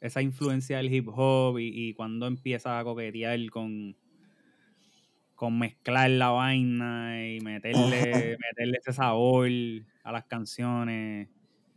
[0.00, 3.96] esa influencia del hip hop y, cuando empiezas a coquetear con,
[5.34, 9.50] con mezclar la vaina y meterle, meterle ese sabor
[10.06, 11.28] a las canciones.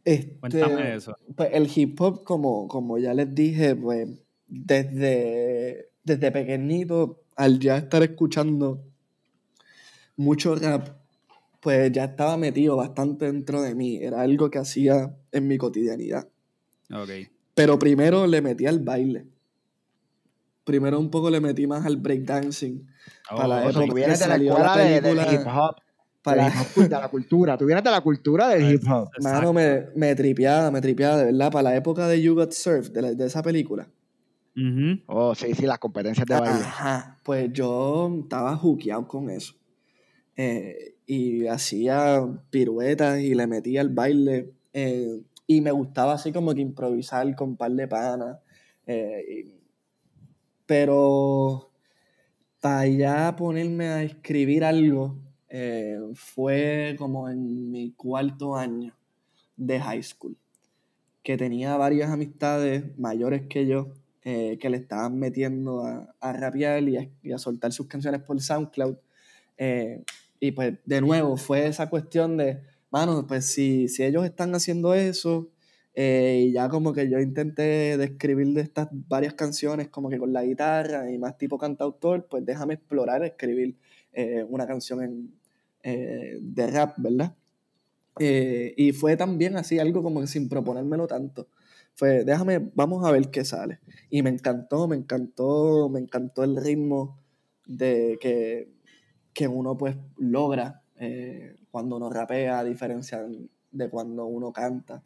[0.05, 1.17] Este, Cuéntame eso.
[1.35, 4.07] Pues el hip hop, como, como ya les dije, pues
[4.47, 8.83] desde, desde pequeñito, al ya estar escuchando
[10.15, 10.89] mucho rap,
[11.59, 13.97] pues ya estaba metido bastante dentro de mí.
[13.97, 16.27] Era algo que hacía en mi cotidianidad.
[16.93, 17.09] Ok.
[17.53, 19.25] Pero primero le metí al baile.
[20.63, 22.87] Primero un poco le metí más al breakdancing.
[23.29, 25.33] para la Oh, O sea, época que de la salió escuela la de- del película-
[25.33, 25.75] hip hop.
[26.35, 27.57] Para, hop, de la cultura.
[27.57, 29.09] Tú vienes de la cultura del hip hop.
[29.21, 31.51] mano, me, me tripeaba, me tripeaba, de verdad.
[31.51, 33.87] Para la época de You Got Surf, de, la- de esa película.
[35.07, 36.59] Oh, sí, sí, las competencias de baile.
[36.59, 39.53] Ajá, pues yo estaba juqueado con eso.
[40.35, 44.51] Eh, y hacía piruetas y le metía al baile.
[44.73, 48.37] eh, y me gustaba así como que improvisar con un par de panas.
[48.85, 49.59] eh, y-
[50.65, 51.71] pero
[52.61, 55.17] para ya ponerme a escribir algo
[55.49, 58.95] eh, fue como en mi cuarto año
[59.57, 60.37] de high school.
[61.23, 66.83] Que tenía varias amistades mayores que yo eh, que le estaban metiendo a, a rapear
[66.87, 68.97] y a, y a soltar sus canciones por SoundCloud.
[69.57, 70.03] Eh,
[70.39, 74.93] y pues de nuevo fue esa cuestión de, mano, pues si, si ellos están haciendo
[74.93, 75.49] eso,
[75.95, 80.31] eh, y ya como que yo intenté describir de estas varias canciones como que con
[80.31, 83.75] la guitarra y más tipo cantautor, pues déjame explorar escribir
[84.13, 85.38] eh, una canción en,
[85.83, 87.35] eh, de rap, ¿verdad?
[88.19, 91.47] Eh, y fue también así, algo como que sin proponérmelo tanto.
[91.95, 93.79] Fue, déjame, vamos a ver qué sale.
[94.09, 97.19] Y me encantó, me encantó, me encantó el ritmo
[97.65, 98.71] de que,
[99.33, 103.25] que uno pues logra eh, cuando uno rapea, a diferencia
[103.71, 105.01] de cuando uno canta.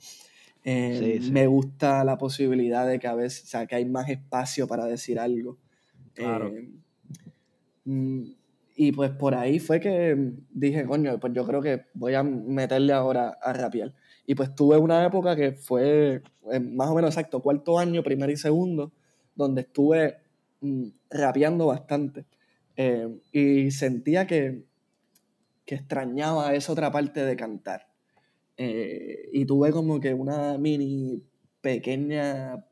[0.63, 1.31] Eh, Sí, sí.
[1.31, 4.85] Me gusta la posibilidad de que a veces, o sea, que hay más espacio para
[4.85, 5.57] decir algo.
[6.13, 6.53] Claro.
[7.85, 8.23] Mm,
[8.75, 12.93] y pues por ahí fue que dije, coño, pues yo creo que voy a meterle
[12.93, 13.93] ahora a rapear.
[14.25, 18.31] Y pues tuve una época que fue eh, más o menos exacto, cuarto año, primero
[18.31, 18.91] y segundo,
[19.35, 20.17] donde estuve
[20.61, 22.25] mm, rapeando bastante.
[22.75, 24.63] Eh, y sentía que,
[25.65, 27.87] que extrañaba esa otra parte de cantar.
[28.57, 31.21] Eh, y tuve como que una mini
[31.61, 32.65] pequeña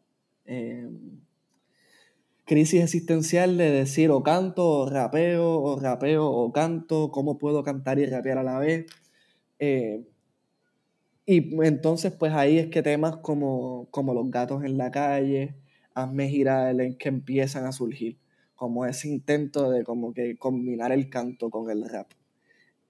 [2.45, 7.99] crisis existencial de decir o canto o rapeo o rapeo o canto, cómo puedo cantar
[7.99, 8.85] y rapear a la vez.
[9.59, 10.05] Eh,
[11.25, 15.55] y entonces pues ahí es que temas como, como Los gatos en la calle,
[15.93, 18.17] Hazme girar, que empiezan a surgir,
[18.55, 22.11] como ese intento de como que combinar el canto con el rap.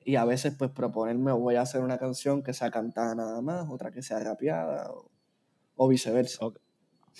[0.04, 3.70] Y a veces pues proponerme voy a hacer una canción que sea cantada nada más,
[3.70, 5.10] otra que sea rapeada o,
[5.76, 6.46] o viceversa.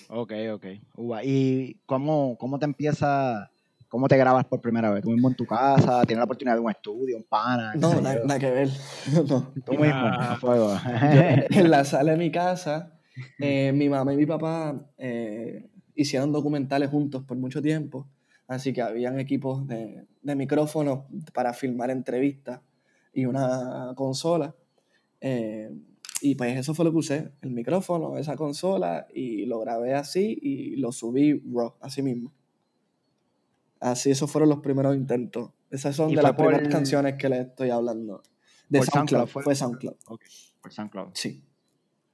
[0.10, 0.66] Ok, ok.
[0.96, 3.52] Uva, ¿Y cómo, cómo te empieza,
[3.88, 5.04] cómo te grabas por primera vez?
[5.04, 6.02] ¿Tú mismo en tu casa?
[6.06, 7.74] ¿Tienes la oportunidad de un estudio, un pana?
[7.76, 8.70] No, nada, nada que ver.
[9.30, 9.54] no.
[9.66, 10.34] Tú mismo, Ah.
[10.34, 10.74] a fuego.
[11.14, 11.22] Yo,
[11.60, 12.98] en la sala de mi casa,
[13.40, 18.08] eh, mi mamá y mi papá eh, hicieron documentales juntos por mucho tiempo,
[18.48, 22.62] así que habían equipos de, de micrófonos para filmar entrevistas
[23.14, 24.56] y una consola.
[25.20, 25.70] eh,
[26.22, 30.38] y pues eso fue lo que usé, el micrófono, esa consola, y lo grabé así
[30.42, 32.32] y lo subí raw, así mismo.
[33.80, 35.50] Así, esos fueron los primeros intentos.
[35.72, 38.22] Esas son ¿Y de las primeras canciones que les estoy hablando.
[38.70, 40.22] De por SoundCloud, SoundCloud, fue, fue- SoundCloud, Ok,
[40.62, 41.10] por SoundCloud.
[41.14, 41.44] sí.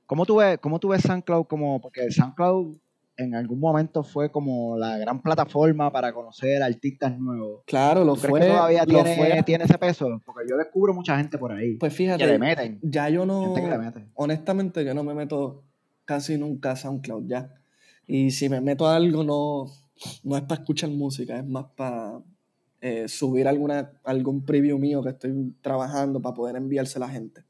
[0.06, 2.78] ¿Cómo tú ves, cómo tú ves SoundCloud como, porque SoundCloud
[3.18, 7.64] en algún momento fue como la gran plataforma para conocer artistas nuevos?
[7.66, 8.40] Claro, lo ¿Tú crees fue.
[8.42, 10.22] que todavía lo tiene, fue- tiene ese peso?
[10.26, 12.80] Porque yo descubro mucha gente por ahí Pues que le fíjate, meten.
[12.84, 13.42] ya yo no.
[13.44, 14.08] Gente que le mete.
[14.16, 15.64] Honestamente, yo no me meto
[16.06, 17.54] casi nunca a SoundCloud ya.
[18.06, 19.66] Y si me meto a algo, no,
[20.24, 22.20] no es para escuchar música, es más para
[22.80, 27.42] eh, subir alguna, algún preview mío que estoy trabajando para poder enviárselo a la gente.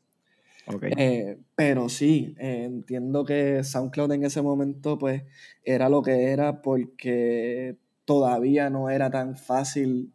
[0.97, 5.23] Eh, pero sí, eh, entiendo que SoundCloud en ese momento pues
[5.63, 10.11] era lo que era porque todavía no era tan fácil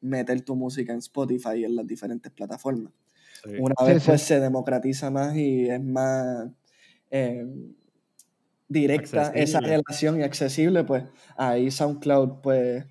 [0.00, 2.92] meter tu música en Spotify y en las diferentes plataformas.
[3.42, 3.52] Sí.
[3.58, 4.10] Una vez sí.
[4.10, 6.48] pues se democratiza más y es más
[7.10, 7.46] eh,
[8.68, 11.04] directa esa relación y accesible, pues
[11.36, 12.84] ahí SoundCloud pues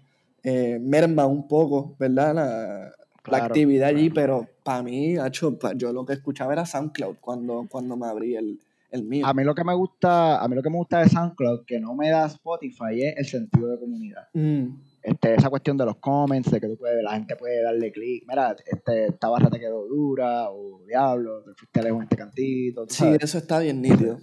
[0.44, 2.36] eh, merma un poco, ¿verdad?
[2.36, 2.92] La,
[3.26, 7.18] la Claro, actividad allí, pero para mí, hacho, pa- yo lo que escuchaba era SoundCloud
[7.22, 8.60] cuando, cuando me abrí el,
[8.92, 9.26] el mío.
[9.26, 11.80] A mí lo que me gusta, a mí lo que me gusta de SoundCloud, que
[11.80, 14.28] no me da Spotify, es el sentido de comunidad.
[14.34, 17.92] Mm, Este, esa cuestión de los comments, de que tú puedes, la gente puede darle
[17.92, 22.16] clic, mira, este, esta barra te quedó dura, o diablo, te fuiste lejos en este
[22.18, 23.24] cantito, sí, sabes.
[23.24, 24.20] eso está bien nítido.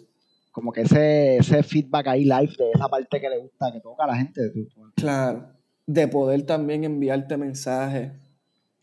[0.53, 4.05] como que ese, ese feedback ahí live de esa parte que le gusta, que toca
[4.05, 4.51] a la gente.
[4.51, 5.53] tú- tú- Claro.
[5.87, 8.13] De poder también enviarte mensajes.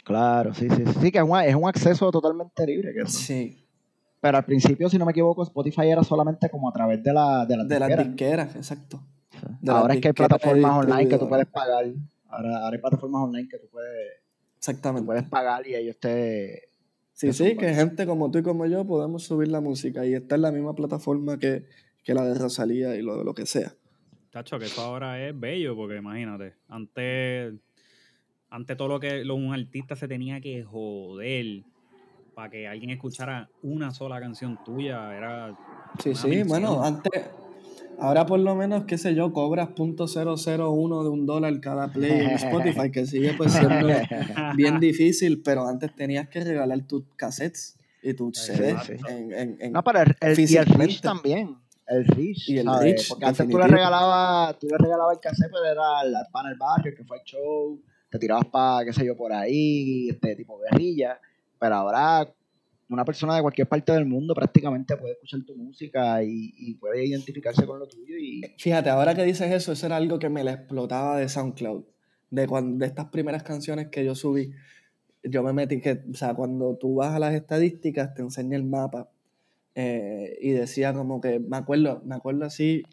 [0.08, 2.94] Claro, sí, sí, sí, sí, que es un, es un acceso totalmente libre.
[2.94, 3.06] Que.
[3.08, 3.62] Sí.
[4.22, 7.46] Pero al principio, si no me equivoco, Spotify era solamente como a través de la
[7.46, 8.56] de las De las disqueras.
[8.56, 9.04] exacto.
[9.68, 11.88] Ahora es que hay plataformas online que tú puedes pagar.
[12.30, 14.14] Ahora, ahora hay plataformas online que tú puedes,
[14.56, 15.06] Exactamente.
[15.06, 16.70] puedes pagar y ellos te...
[17.12, 20.36] Sí, sí, que gente como tú y como yo podemos subir la música y está
[20.36, 21.66] en la misma plataforma que,
[22.04, 23.74] que la de Rosalía y lo, lo que sea.
[24.32, 27.56] Tacho, que eso ahora es bello, porque imagínate, antes,
[28.50, 31.64] antes todo lo que lo- un artista se tenía que joder
[32.34, 35.56] para que alguien escuchara una sola canción tuya, era
[36.00, 36.48] Sí, sí, mención.
[36.48, 37.24] bueno, antes,
[38.00, 42.30] ahora por lo menos, qué sé yo, cobras .001 de un dólar cada play en
[42.32, 43.88] Spotify, que sigue pues siendo
[44.56, 48.94] bien difícil, pero antes tenías que regalar tus cassettes y tus Sí, CDs sí.
[49.10, 50.66] en, en, en- No, pero el, el- y el.
[50.66, 51.58] Rich también.
[51.88, 52.50] El Rich.
[52.50, 52.84] Y el ¿sabes?
[52.84, 56.58] Rich, Porque antes tú le regalabas, tú le regalabas el cassette, pero era el del
[56.60, 60.60] barrio, que fue el show, te tirabas para, qué sé yo, por ahí, este tipo
[60.60, 61.20] guerrilla.
[61.60, 62.32] Pero ahora
[62.90, 67.66] una persona de cualquier parte del mundo prácticamente puede escuchar tu música y, puede identificarse
[67.66, 70.54] con lo tuyo y Fíjate, ahora que dices eso, eso era algo que me la
[70.54, 71.84] explotaba de SoundCloud.
[72.30, 74.52] De, cuando, de estas primeras canciones que yo subí,
[75.24, 78.64] yo me metí que, o sea, cuando tú vas a las estadísticas, te enseña el
[78.64, 79.10] mapa.
[79.76, 82.84] eh, y decía como que, me acuerdo, me acuerdo así,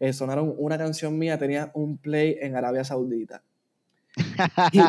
[0.00, 3.42] eh, sonaron una canción mía, tenía un play en Arabia Saudita.
[4.72, 4.82] Y, y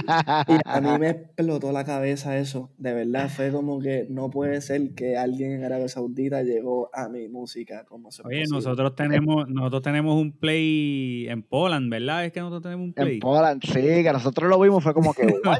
[0.66, 4.94] a mí me explotó la cabeza eso, de verdad, fue como que no puede ser
[4.96, 9.82] que alguien en Arabia Saudita llegó a mi música como se Oye, nosotros tenemos, nosotros
[9.84, 12.26] tenemos un play en Poland, ¿verdad?
[12.26, 13.14] Es que nosotros tenemos un play.
[13.16, 15.60] en Poland, sí, que nosotros lo vimos, fue como que, ¿what?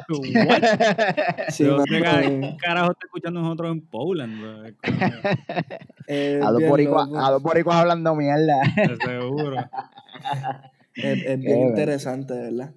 [2.58, 4.76] Carajo está escuchando nosotros en Poland?
[6.42, 8.60] a, dos boricuas, a dos boricuas hablando mierda.
[9.04, 9.56] seguro.
[10.94, 12.74] Es, bien interesante, ¿verdad?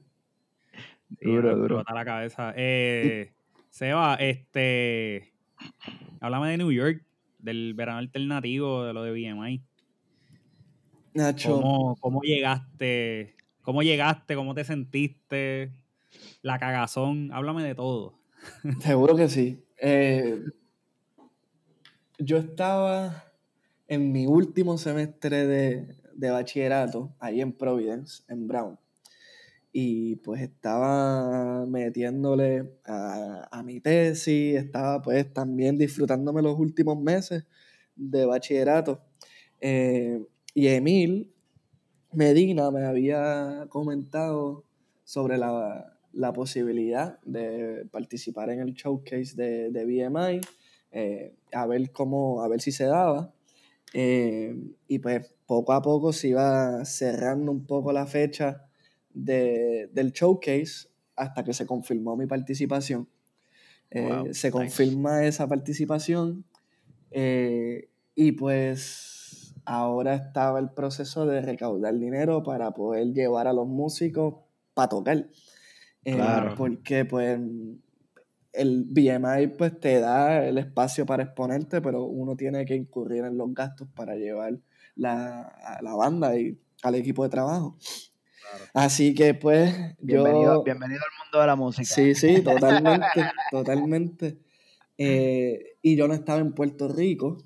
[1.20, 1.84] Sí, Duro, duro.
[1.94, 2.54] la cabeza.
[2.56, 3.34] Eh,
[3.70, 5.34] Seba, este.
[6.20, 7.04] Háblame de New York,
[7.40, 9.62] del verano alternativo, de lo de BMI.
[11.14, 13.36] Nacho, ¿Cómo, cómo llegaste?
[13.62, 14.36] ¿Cómo llegaste?
[14.36, 15.72] ¿Cómo te sentiste?
[16.42, 17.30] La cagazón.
[17.32, 18.20] Háblame de todo.
[18.82, 19.64] seguro que sí.
[19.78, 20.44] Eh,
[22.20, 23.26] yo estaba
[23.88, 28.78] en mi último semestre de, de bachillerato, ahí en Providence, en Brown.
[29.78, 37.44] Y pues estaba metiéndole a, a mi tesis, estaba pues también disfrutándome los últimos meses
[37.94, 39.02] de bachillerato.
[39.60, 41.34] Eh, y Emil
[42.14, 44.64] Medina me había comentado
[45.04, 50.40] sobre la, la posibilidad de participar en el showcase de, de BMI,
[50.94, 53.34] eh, a ver cómo, a ver si se daba.
[53.94, 54.56] Eh,
[54.88, 58.65] y pues poco a poco se iba cerrando un poco la fecha
[59.16, 63.08] de- del showcase hasta que se confirmó mi participación.
[63.92, 64.52] Eh, Wow, se nice.
[64.52, 66.44] confirma esa participación
[67.12, 73.68] eh, y pues ahora estaba el proceso de recaudar dinero para poder llevar a los
[73.68, 74.36] músicos
[74.74, 75.18] para tocar.
[76.04, 76.56] Eh, Claro.
[76.56, 77.40] Porque pues
[78.54, 83.38] el BMI pues te da el espacio para exponerte, pero uno tiene que incurrir en
[83.38, 84.60] los gastos para llevar
[84.96, 87.78] la, a la banda y al equipo de trabajo.
[88.74, 90.64] Así que pues Bienvenido, yo...
[90.64, 91.86] bienvenido al mundo de la música.
[91.86, 93.08] Sí, sí, totalmente,
[93.52, 94.38] totalmente.
[94.98, 97.38] Eh, y yo no estaba en Puerto Rico,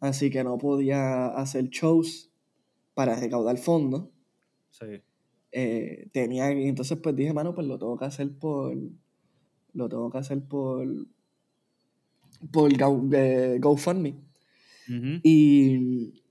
[0.00, 2.30] así que no podía hacer shows
[2.94, 4.08] para recaudar fondos.
[4.70, 5.02] Sí.
[5.52, 8.76] Eh, tenía, y entonces pues dije, mano, pues lo tengo que hacer por,
[9.72, 10.86] lo tengo que hacer por,
[12.52, 14.14] por Go, eh, GoFundMe.
[15.24, 16.22] Y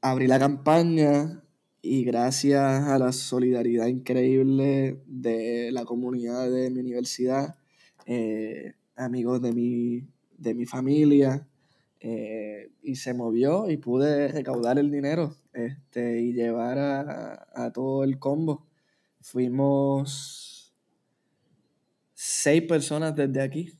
[0.00, 1.43] abrí la campaña
[1.86, 7.56] y gracias a la solidaridad increíble de la comunidad de mi universidad,
[8.06, 11.46] eh, amigos de mi, de mi familia,
[12.00, 18.02] eh, y se movió y pude recaudar el dinero este, y llevar a, a todo
[18.02, 18.66] el combo.
[19.20, 20.72] Fuimos
[22.14, 23.72] seis personas desde aquí.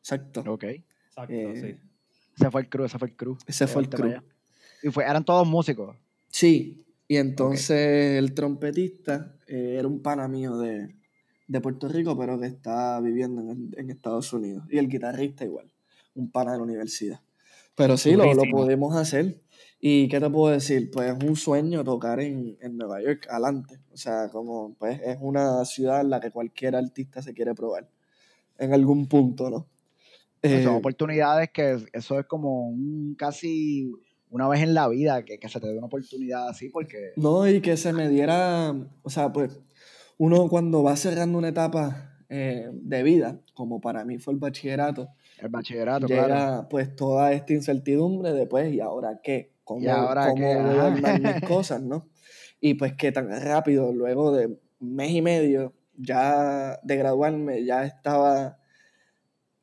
[0.00, 0.42] Exacto.
[0.48, 0.64] Ok.
[0.64, 1.88] Exacto, Eh, sí.
[2.36, 3.38] Ese fue el crew, ese fue el crew.
[3.46, 4.22] Ese fue el crew.
[4.82, 5.96] Y fue, eran todos músicos.
[6.38, 10.94] Sí, y entonces el trompetista eh, era un pana mío de,
[11.48, 14.62] de Puerto Rico, pero que está viviendo en, en Estados Unidos.
[14.70, 15.68] Y el guitarrista igual,
[16.14, 17.20] un pana de la universidad.
[17.74, 19.40] Pero sí, lo, lo pudimos hacer.
[19.80, 20.92] ¿Y qué te puedo decir?
[20.92, 23.80] Pues es un sueño tocar en, en Nueva York, adelante.
[23.92, 27.88] O sea, como pues es una ciudad en la que cualquier artista se quiere probar.
[28.58, 29.66] En algún punto, ¿no?
[30.40, 33.90] Pues son Eh, oportunidades que eso es como un casi
[34.30, 37.48] una vez en la vida que, que se te dé una oportunidad así porque No,
[37.48, 39.60] y que se me diera, o sea, pues
[40.18, 45.08] uno cuando va cerrando una etapa eh, de vida, como para mí fue el bachillerato,
[45.40, 46.68] el bachillerato, llega claro.
[46.68, 49.54] pues toda esta incertidumbre de pues, ¿y ahora qué?
[49.64, 50.56] ¿Cómo, ¿Y ahora cómo qué?
[50.56, 52.08] voy a armar mis cosas, no?
[52.60, 58.58] Y pues que tan rápido, luego de mes y medio ya de graduarme, ya estaba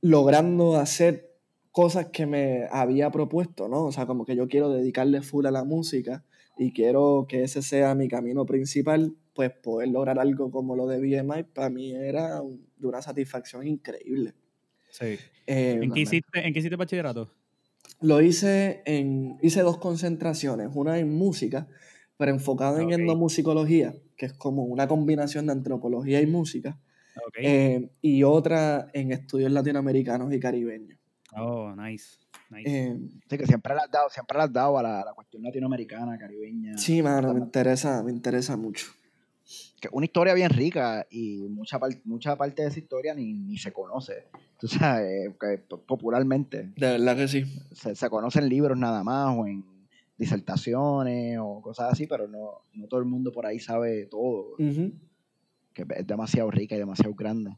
[0.02, 1.35] logrando hacer
[1.76, 3.84] cosas que me había propuesto, ¿no?
[3.84, 6.24] O sea, como que yo quiero dedicarle full a la música
[6.58, 11.00] y quiero que ese sea mi camino principal, pues poder lograr algo como lo de
[11.00, 12.40] BMI para mí era
[12.78, 14.36] de una satisfacción increíble.
[14.90, 15.18] Sí.
[15.48, 17.30] Eh, ¿En, qué hiciste, ¿En qué hiciste bachillerato?
[18.00, 21.68] Lo hice en, hice dos concentraciones, una en música,
[22.16, 26.80] pero enfocado en etnomusicología, que es como una combinación de antropología y música,
[27.38, 31.00] eh, y otra en estudios latinoamericanos y caribeños.
[31.38, 32.18] Oh, nice.
[32.64, 32.98] Eh,
[33.30, 36.78] sí, que siempre le has dado, siempre le has dado a la, cuestión latinoamericana, caribeña.
[36.78, 38.88] Sí, mano, me interesa, me interesa mucho.
[39.80, 43.72] Que una historia bien rica y mucha, mucha parte de esa historia ni, ni se
[43.72, 44.28] conoce.
[44.60, 46.72] Tú sabes, que popularmente.
[46.76, 47.44] De verdad que sí.
[47.74, 49.64] Se, se conocen libros nada más o en
[50.18, 54.56] disertaciones o cosas así, pero no, no todo el mundo por ahí sabe todo.
[54.58, 57.58] Que es demasiado rica y demasiado grande.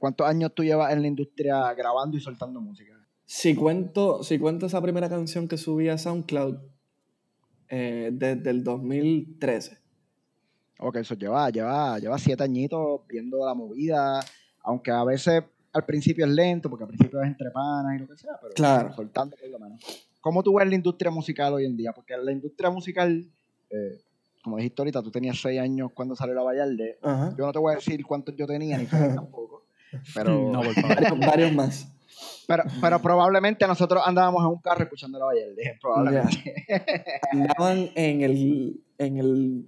[0.00, 2.98] ¿Cuántos años tú llevas en la industria grabando y soltando música?
[3.26, 6.56] Si cuento, si cuento esa primera canción que subí a SoundCloud
[7.68, 9.78] eh, desde el 2013.
[10.78, 14.20] Ok, eso lleva, lleva, lleva siete añitos viendo la movida,
[14.62, 18.08] aunque a veces al principio es lento, porque al principio es entre panas y lo
[18.08, 18.94] que sea, pero claro.
[18.94, 19.80] soltando por lo menos.
[20.22, 21.92] ¿Cómo tú ves la industria musical hoy en día?
[21.92, 23.30] Porque la industria musical,
[23.68, 24.00] eh,
[24.42, 26.98] como dijiste ahorita, tú tenías seis años cuando salió la Vallarde.
[27.02, 29.59] Yo no te voy a decir cuántos yo tenía, ni tampoco.
[30.14, 30.62] Pero, no,
[31.26, 31.88] varios, más.
[32.46, 35.78] Pero, pero, probablemente nosotros andábamos en un carro escuchando la Vallarde.
[35.80, 36.66] Probablemente.
[37.32, 39.66] Andaban en el, en el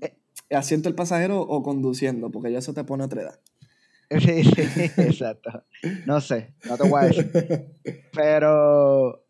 [0.50, 3.40] asiento del pasajero o conduciendo, porque ya eso te pone otra edad.
[4.10, 5.64] Sí, sí, exacto.
[6.04, 7.30] No sé, no te voy a decir.
[8.12, 9.22] Pero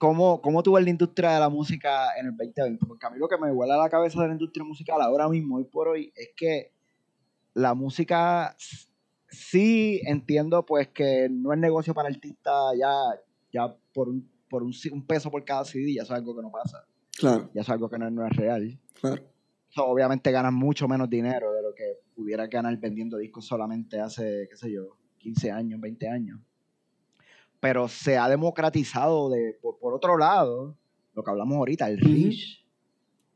[0.00, 2.86] ¿Cómo, ¿Cómo tú ves la industria de la música en el 2020?
[2.86, 5.28] Porque a mí lo que me vuela a la cabeza de la industria musical ahora
[5.28, 6.72] mismo, hoy por hoy, es que
[7.52, 8.56] la música
[9.30, 12.92] sí entiendo pues que no es negocio para el artista ya,
[13.52, 14.72] ya por, un, por un,
[15.06, 16.84] peso por cada CD, ya es algo que no pasa.
[17.18, 17.50] Claro.
[17.54, 18.78] Ya es algo que no, es real.
[19.00, 19.22] Claro.
[19.76, 24.56] obviamente ganan mucho menos dinero de lo que pudiera ganar vendiendo discos solamente hace, qué
[24.56, 26.40] sé yo, 15 años, 20 años
[27.60, 30.76] pero se ha democratizado de, por, otro lado,
[31.14, 32.64] lo que hablamos ahorita, el reach.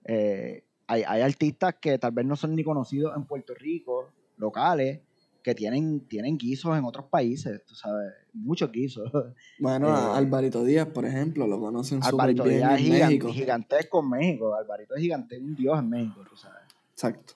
[0.06, 5.00] Eh, hay, artistas que tal vez no son ni conocidos en Puerto Rico, locales,
[5.44, 9.12] que tienen, tienen guisos en otros países, tú sabes, muchos guisos.
[9.60, 13.28] Bueno, eh, Alvarito Díaz, por ejemplo, lo conocen súper bien Díaz en México.
[13.28, 16.62] gigantesco en México, Alvarito es gigante, un dios en México, tú sabes.
[16.92, 17.34] Exacto.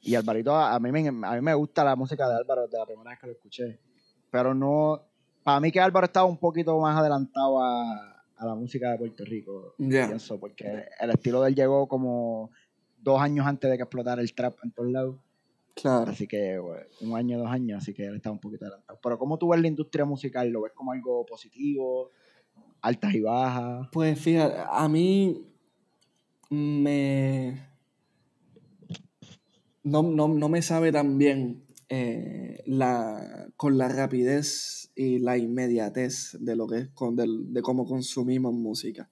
[0.00, 2.86] Y Alvarito, a mí, me, a mí me gusta la música de Álvaro desde la
[2.86, 3.80] primera vez que lo escuché,
[4.30, 5.02] pero no,
[5.42, 9.74] para mí que Álvaro estaba un poquito más adelantado a, la música de Puerto Rico,
[9.76, 12.50] pienso, porque el estilo de él llegó como
[12.98, 15.16] dos años antes de que explotara el trap en todos lados.
[15.74, 16.10] Claro.
[16.10, 16.60] Así que
[17.00, 18.98] un año, dos años, así que él estaba un poquito adelantado.
[19.02, 20.48] Pero ¿cómo tú ves la industria musical?
[20.48, 22.10] ¿Lo ves como algo positivo?
[22.80, 23.88] ¿Altas y bajas?
[23.92, 25.46] Pues fíjate, a mí
[26.50, 27.68] me...
[29.84, 36.38] No, no, no me sabe tan bien eh, la, con la rapidez y la inmediatez
[36.40, 39.10] de lo que es con, de, cómo consumimos música.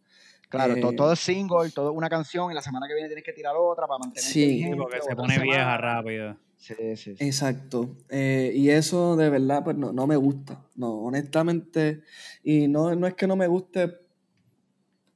[0.49, 3.33] Claro, todo, eh, es single, todo una canción y la semana que viene tienes que
[3.33, 6.37] tirar otra para mantener Sí, porque se pone vieja rápido.
[6.61, 7.97] Sí, sí, Exacto.
[8.11, 10.63] Eh, y eso de verdad, pues no, no me gusta.
[10.77, 12.03] No, honestamente.
[12.45, 13.91] Y no, no es que no me guste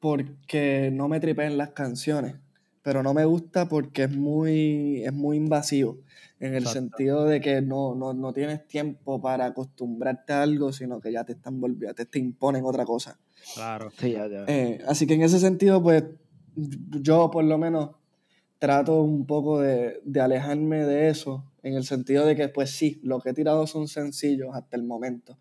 [0.01, 2.36] porque no me tripeen las canciones,
[2.82, 5.99] pero no me gusta porque es muy, es muy invasivo
[6.40, 11.12] en el sentido de que no, no, tienes tiempo para acostumbrarte a algo, sino que
[11.12, 13.18] ya te están volviendo, te, te imponen otra cosa.
[13.55, 13.90] Claro.
[13.99, 14.45] Sí, ya, ya.
[14.47, 16.05] Eh, así que en ese sentido, pues
[16.55, 17.90] yo por lo menos
[18.65, 23.21] trato un poco de, alejarme de eso, en el sentido de que, pues sí, lo
[23.21, 25.39] que he tirado son sencillos hasta el momento,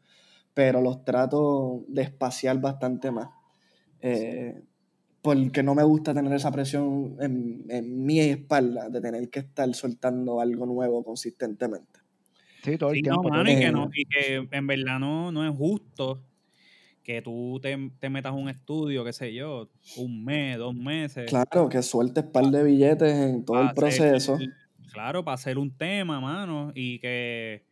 [0.53, 3.29] pero los trato de espaciar bastante más.
[4.01, 4.61] Eh,
[5.21, 9.73] porque no me gusta tener esa presión en, en, mi espalda de tener que estar
[9.73, 12.01] soltando algo nuevo consistentemente.
[12.61, 13.29] Sí, todo el tiempo.
[13.45, 16.25] y, que no, y que en verdad no, no es justo
[17.03, 21.29] que tú te, te, metas a un estudio, qué sé yo, un mes, dos meses.
[21.29, 24.37] Claro, que sueltes par de billetes en todo el proceso.
[24.91, 27.63] claro, para hacer un tema, mano, y que,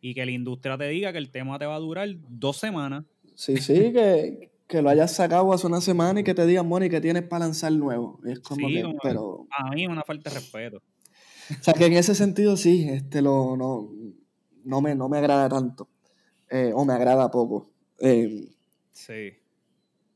[0.00, 3.04] y que la industria te diga que el tema te va a durar dos semanas.
[3.34, 6.90] Sí, sí, que, que lo hayas sacado hace una semana y que te digan, Moni,
[6.90, 8.20] que tienes para lanzar nuevo.
[8.26, 9.46] Es como que, pero...
[9.50, 10.82] A mí es una falta de respeto.
[11.50, 13.88] O sea, que en ese sentido sí, este lo, no,
[14.64, 15.88] no, me, no me agrada tanto.
[16.50, 17.70] Eh, o me agrada poco.
[18.00, 18.55] Eh,
[18.96, 19.34] sí.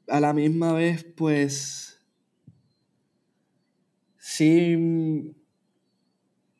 [0.08, 2.00] A la misma vez, pues...
[4.16, 4.76] sí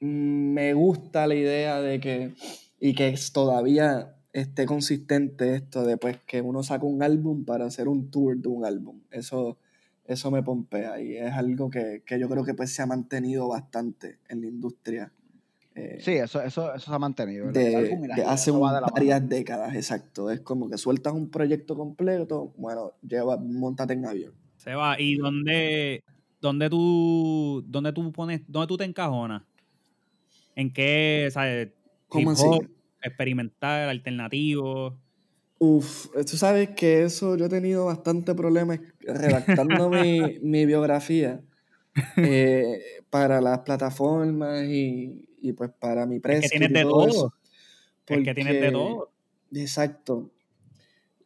[0.01, 2.35] me gusta la idea de que,
[2.79, 7.89] y que todavía esté consistente esto de pues, que uno saca un álbum para hacer
[7.89, 9.01] un tour de un álbum.
[9.11, 9.59] Eso,
[10.05, 14.19] eso me pompea y es algo que, yo creo que pues se ha mantenido bastante
[14.29, 15.13] en la industria.
[15.75, 17.51] Eh, sí, eso, eso, eso se ha mantenido.
[17.53, 17.97] De,
[18.27, 20.31] hace varias décadas, exacto.
[20.31, 24.35] Es como que sueltas un proyecto completo, bueno, lleva, montate en avión.
[24.57, 25.01] Se va.
[25.01, 26.03] ¿Y dónde,
[26.41, 29.43] dónde tú, dónde tú pones, dónde tú te encajonas?
[30.57, 31.69] ¿En qué, sabes?
[32.09, 32.45] ¿Cómo así?
[33.03, 34.99] experimental, alternativo.
[35.59, 41.41] Uf, tú sabes que eso yo he tenido bastante problemas redactando mi, biografía
[42.17, 46.47] eh, para las plataformas y, pues para mi precio.
[46.47, 47.35] Es que tienes de todo.
[48.07, 49.11] es que tienes de todo.
[49.53, 50.31] Exacto.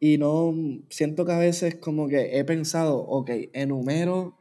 [0.01, 0.55] Y no,
[0.91, 4.37] siento que a veces como que he pensado, ok, enumero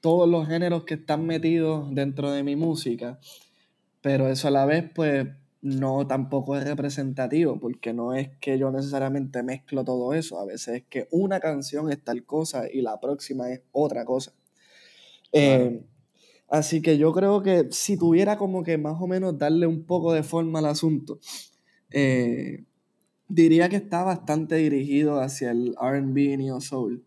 [0.00, 3.18] todos los géneros que están metidos dentro de mi música,
[4.00, 5.28] pero eso a la vez pues
[5.60, 10.76] no tampoco es representativo, porque no es que yo necesariamente mezclo todo eso, a veces
[10.76, 14.32] es que una canción es tal cosa y la próxima es otra cosa.
[15.32, 15.80] Eh,
[16.48, 20.12] así que yo creo que si tuviera como que más o menos darle un poco
[20.12, 21.18] de forma al asunto,
[21.90, 22.64] eh,
[23.28, 27.04] diría que está bastante dirigido hacia el RB Neo Soul.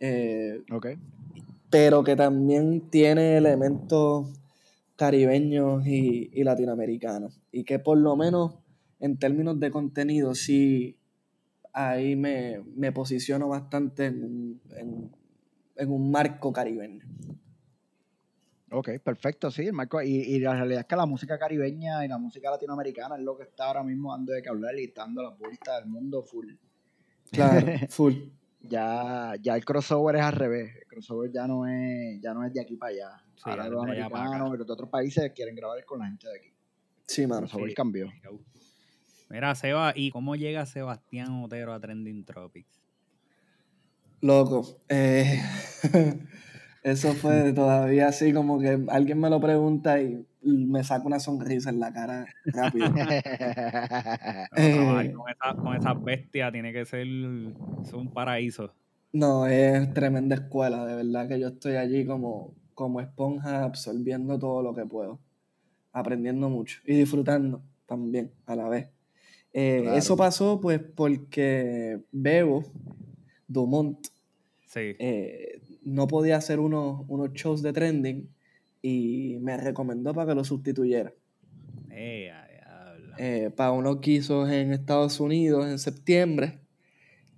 [0.00, 0.62] Eh,
[1.70, 4.28] pero que también tiene elementos
[4.96, 7.40] caribeños y, latinoamericanos.
[7.52, 8.54] Y que por lo menos
[9.00, 10.96] en términos de contenido sí
[11.72, 14.60] ahí me, posiciono bastante en,
[15.86, 17.04] un marco caribeño.
[18.70, 20.02] Ok, perfecto, sí, el marco.
[20.02, 23.44] Y, la realidad es que la música caribeña y la música latinoamericana es lo que
[23.44, 26.52] está ahora mismo dando de que hablar y dando la vuelta del mundo full.
[27.30, 28.14] Claro, full
[28.68, 30.74] ya, ya el crossover es al revés.
[30.76, 33.22] El crossover ya no es, ya no es de aquí para allá.
[33.42, 36.52] Ahora los americanos y los de otros países quieren grabar con la gente de aquí.
[37.06, 37.44] Sí, mano.
[37.44, 38.12] El crossover cambió.
[39.28, 42.80] Mira, Seba, ¿y cómo llega Sebastián Otero a Trending Tropics?
[44.20, 45.40] Loco, eh,
[46.86, 51.70] eso fue todavía así como que alguien me lo pregunta y me saca una sonrisa
[51.70, 52.86] en la cara rápido.
[54.56, 58.72] Eh, con, esas bestias tiene que ser un paraíso.
[59.12, 64.62] No, es tremenda escuela, de verdad que yo estoy allí como, como esponja absorbiendo todo
[64.62, 65.18] lo que puedo,
[65.92, 68.90] aprendiendo mucho y disfrutando también a la vez.
[69.52, 72.64] Eh, eso pasó pues porque Bebo
[73.48, 74.06] Dumont
[74.76, 78.28] eh, no podía hacer unos, unos shows de trending
[78.82, 81.12] y me recomendó para que lo sustituyera.
[81.90, 82.32] Eh,
[83.18, 86.58] eh, para unos guisos en Estados Unidos en septiembre.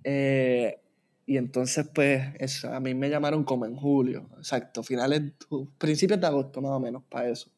[0.03, 0.79] Eh,
[1.27, 5.21] y entonces, pues, a mí me llamaron como en julio, exacto, finales,
[5.77, 7.51] principios de agosto más o menos, para eso.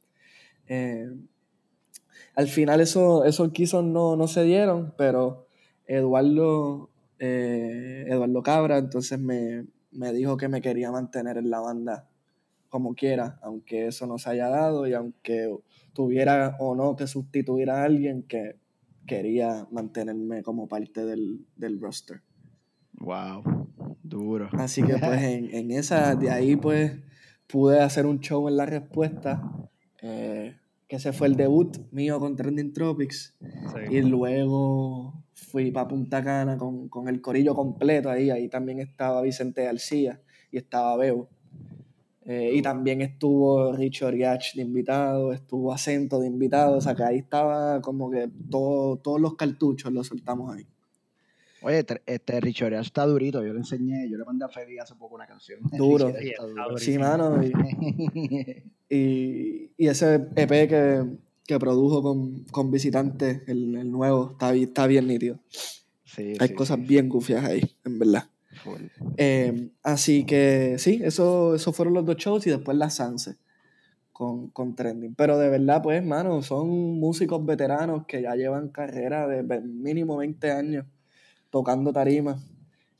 [2.35, 5.47] al final eso, esos guisos no, no se dieron, pero
[5.87, 12.07] Eduardo, Eduardo Cabra entonces me, me dijo que me quería mantener en la banda
[12.69, 15.53] como quiera, aunque eso no se haya dado y aunque
[15.93, 18.55] tuviera o no que sustituir a alguien que
[19.05, 21.45] quería mantenerme como parte del,
[21.81, 22.21] roster.
[22.93, 23.67] Wow,
[24.01, 24.49] duro.
[24.53, 26.93] Así que pues en, esa, de ahí pues
[27.47, 29.41] pude hacer un show en la respuesta,
[30.01, 30.55] eh,
[30.87, 33.35] que ese fue el debut mío con Trending Tropics.
[33.89, 39.21] Y luego fui para Punta Cana con, con, el corillo completo ahí, ahí también estaba
[39.21, 40.21] Vicente García
[40.51, 41.29] y estaba Bebo.
[42.23, 47.03] Eh, y también estuvo Richard Yach de invitado, estuvo Acento de invitado, o sea que
[47.03, 50.67] ahí estaba como que todo, todos los cartuchos los soltamos ahí.
[51.63, 54.95] Oye, este Richard Yach está durito, yo le enseñé, yo le mandé a Feli hace
[54.95, 55.59] poco una canción.
[55.71, 56.13] Duro.
[56.77, 57.41] sí, mano.
[57.43, 57.51] Y,
[59.77, 61.03] y, ese EP que,
[61.45, 65.39] que produjo con, con Visitantes, el, el, nuevo, está, está bien nítido.
[66.05, 68.29] Sí, Hay cosas bien gufias ahí, en verdad.
[69.17, 73.37] Em, así que sí, eso, eso fueron los dos shows y después la Sanse
[74.11, 75.15] con, con Trending.
[75.15, 76.69] Pero de verdad, pues, mano, son
[76.99, 80.85] músicos veteranos que ya llevan carrera de mínimo 20 años
[81.49, 82.41] tocando tarimas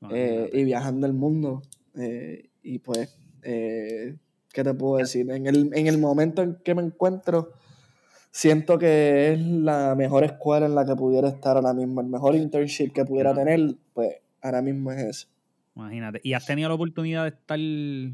[0.10, 1.62] eh, y viajando el mundo.
[1.96, 4.16] Eh, y pues, eh,
[4.54, 5.30] ¿qué te puedo decir?
[5.32, 7.54] En el, en el momento en que me encuentro,
[8.32, 12.02] siento que es la mejor escuela en la que pudiera estar ahora mismo.
[12.02, 15.28] El mejor internship que pudiera tener, pues ahora mismo es ese.
[15.76, 16.20] Imagínate.
[16.24, 17.60] ¿Y has tenido la oportunidad de estar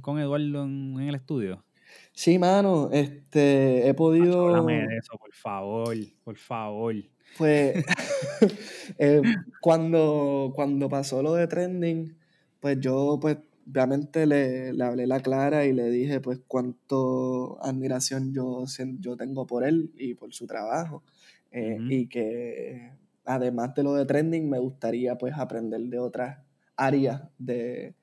[0.01, 1.63] con Eduardo en, el estudio?
[2.11, 2.89] Sí, mano.
[2.91, 4.47] Este, he podido.
[4.47, 6.95] Háblame de eso, por favor, por favor.
[7.37, 7.83] Pues,
[8.99, 9.21] eh,
[9.61, 12.15] cuando, cuando pasó lo de trending,
[12.59, 13.37] pues yo, pues,
[13.69, 18.65] obviamente le, le, hablé la clara y le dije pues cuánto admiración yo,
[18.99, 21.03] yo tengo por él y por su trabajo.
[21.51, 22.91] Eh, y que
[23.25, 26.39] además de lo de trending me gustaría pues aprender de otras
[26.75, 27.95] áreas de,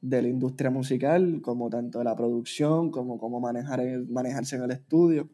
[0.00, 4.70] de la industria musical, como tanto de la producción, como cómo manejar manejarse en el
[4.70, 5.28] estudio.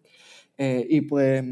[0.58, 1.44] Eh, y pues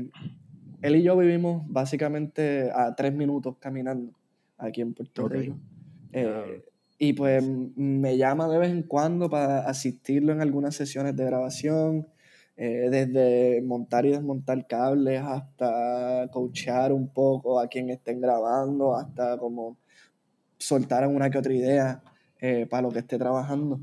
[0.83, 4.13] él y yo vivimos básicamente a tres minutos caminando
[4.57, 5.57] aquí en Puerto Rico.
[6.13, 6.63] Eh,
[6.99, 7.45] y pues
[7.77, 12.09] me llama de vez en cuando para asistirlo en algunas sesiones de grabación,
[12.57, 19.39] eh, desde montar y desmontar cables hasta coachear un poco a quien estén grabando, hasta
[19.39, 19.79] como
[20.59, 22.03] soltar una que otra idea
[22.41, 23.81] eh, para lo que esté trabajando.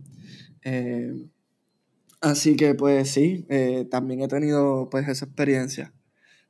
[2.22, 3.48] así que pues sí,
[3.90, 5.94] también he tenido pues esa experiencia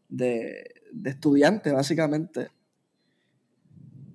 [0.09, 0.63] de,
[0.93, 2.49] de estudiante básicamente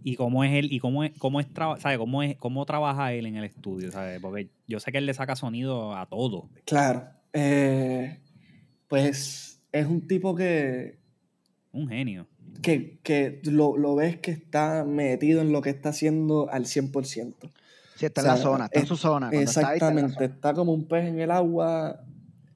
[0.02, 1.98] y cómo es él y cómo es cómo es ¿sabe?
[1.98, 4.20] cómo es cómo trabaja él en el estudio ¿sabe?
[4.20, 8.18] porque yo sé que él le saca sonido a todo claro eh,
[8.88, 10.98] pues es un tipo que
[11.72, 12.26] un genio
[12.62, 17.34] que, que lo, lo, ves que está metido en lo que está haciendo al 100%.
[17.96, 19.30] Sí, está en la zona, está en su zona.
[19.30, 22.02] Exactamente, está, como un pez en el agua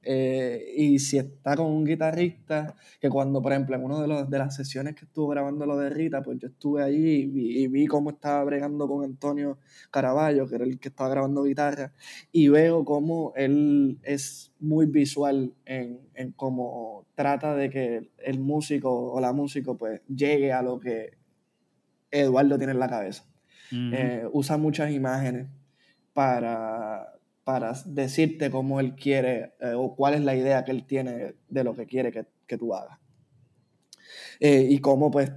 [0.05, 4.29] eh, y si está con un guitarrista, que cuando, por ejemplo, en una de, los,
[4.29, 7.87] de las sesiones que estuvo grabando lo de Rita, pues yo estuve allí y vi,
[7.87, 9.57] cómo estaba bregando con Antonio
[9.91, 11.91] Caraballo, que era el que estaba grabando guitarra,
[12.31, 19.11] y veo cómo él es muy visual en, en cómo trata de que el músico
[19.11, 21.17] o la músico pues llegue a lo que
[22.11, 23.25] Eduardo tiene en la cabeza.
[23.71, 25.47] Eh, usa muchas imágenes
[26.13, 27.14] para
[27.45, 31.63] para decirte cómo él quiere eh, o cuál es la idea que él tiene de
[31.63, 32.99] lo que quiere que, que tú hagas.
[34.39, 35.31] Eh, y cómo pues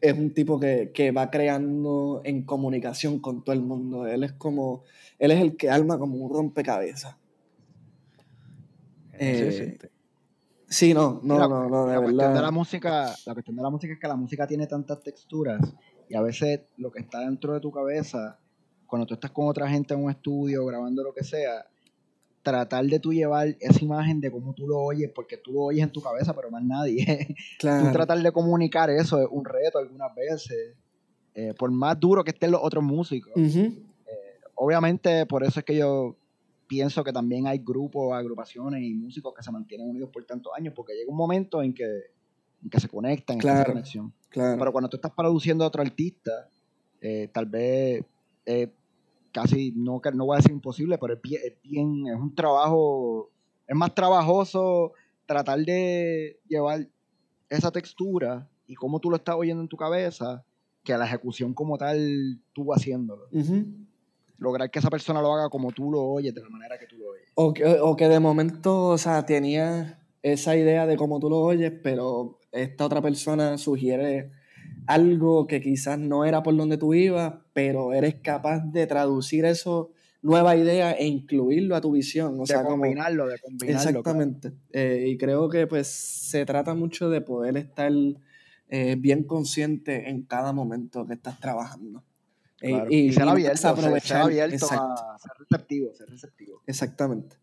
[0.00, 4.06] es un tipo que, que, va creando en comunicación con todo el mundo.
[4.06, 4.82] Él es como,
[5.18, 7.16] él es el que arma como un rompecabezas.
[9.12, 9.78] Eh,
[10.68, 12.02] sí, no, no, no, no, de la verdad.
[12.02, 15.00] Cuestión de la música, la cuestión de la música es que la música tiene tantas
[15.02, 15.60] texturas
[16.08, 18.40] y a veces lo que está dentro de tu cabeza
[18.88, 21.66] cuando tú estás con otra gente en un estudio grabando lo que sea,
[22.42, 25.82] tratar de tú llevar esa imagen de cómo tú lo oyes, porque tú lo oyes
[25.82, 27.36] en tu cabeza, pero más nadie.
[27.58, 27.86] Claro.
[27.86, 30.74] tú tratar de comunicar eso es un reto algunas veces,
[31.34, 33.32] eh, por más duro que estén los otros músicos.
[33.36, 33.84] Eh,
[34.54, 36.16] obviamente, por eso es que yo
[36.66, 40.72] pienso que también hay grupos, agrupaciones y músicos que se mantienen unidos por tantos años,
[40.74, 41.84] porque llega un momento en que,
[42.62, 44.14] en que se conectan, en esa conexión.
[44.30, 44.58] Claro.
[44.58, 46.48] Pero cuando tú estás produciendo a otro artista,
[47.00, 48.04] eh, tal vez
[49.32, 51.20] casi, no, no voy a decir imposible, pero es
[51.62, 53.30] bien, es un trabajo,
[53.66, 54.92] es más trabajoso
[55.26, 56.88] tratar de llevar
[57.48, 60.44] esa textura y cómo tú lo estás oyendo en tu cabeza
[60.82, 63.28] que la ejecución como tal tú haciéndolo.
[64.38, 66.96] Lograr que esa persona lo haga como tú lo oyes, de la manera que tú
[66.96, 67.28] lo oyes.
[67.34, 71.40] O que, o que de momento, o sea, tenía esa idea de cómo tú lo
[71.40, 74.30] oyes, pero esta otra persona sugiere
[74.86, 79.90] algo que quizás no era por donde tú ibas, pero eres capaz de traducir eso
[80.22, 82.38] nueva idea e incluirlo a tu visión.
[82.38, 83.90] O de combinarlo, de combinarlo.
[83.90, 84.52] Exactamente.
[84.72, 87.90] Eh, y creo que pues se trata mucho de poder estar
[88.68, 92.04] eh, bien consciente en cada momento que estás trabajando.
[92.60, 96.62] Eh, y, ser abierto, ser, abierto a ser receptivo, ser receptivo.
[96.64, 97.38] Exactamente.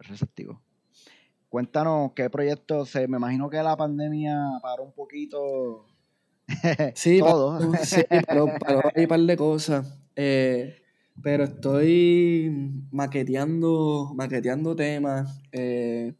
[0.00, 0.64] Receptivo.
[1.48, 5.86] Cuéntanos qué proyectos, me imagino que la pandemia paró un poquito
[6.94, 7.74] Sí, todo.
[7.82, 8.46] sí, pero
[8.94, 9.98] hay un par de cosas.
[10.16, 10.76] Eh,
[11.22, 16.12] pero estoy maqueteando, maqueteando temas, eh,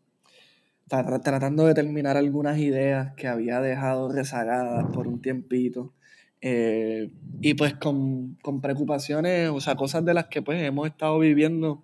[0.89, 5.93] tratando de terminar algunas ideas que había dejado rezagadas por un tiempito.
[6.41, 7.11] Eh,
[7.41, 11.83] y pues con, con, preocupaciones, o sea, cosas de las que pues hemos estado viviendo,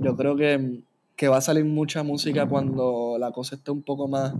[0.00, 0.82] yo creo que,
[1.14, 4.34] que va a salir mucha música cuando la cosa esté un poco más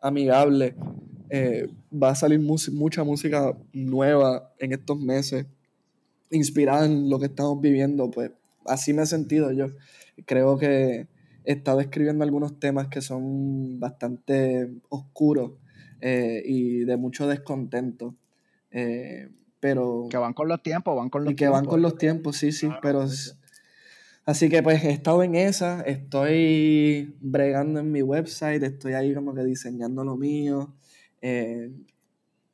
[0.00, 0.76] amigable.
[1.30, 5.46] Eh, va a salir mucha música nueva en estos meses,
[6.30, 8.30] inspirada en lo que estamos viviendo, pues
[8.66, 9.66] así me he sentido yo.
[10.26, 11.06] Creo que
[11.44, 15.52] he estado escribiendo algunos temas que son bastante oscuros
[16.00, 18.14] eh, y de mucho descontento.
[18.70, 21.96] Eh, pero que van con los tiempos, van con los y que van con los
[21.96, 23.04] tiempos, sí, sí, pero
[24.24, 29.34] así que pues he estado en esa, estoy bregando en mi website, estoy ahí como
[29.34, 30.74] que diseñando lo mío,
[31.20, 31.72] eh,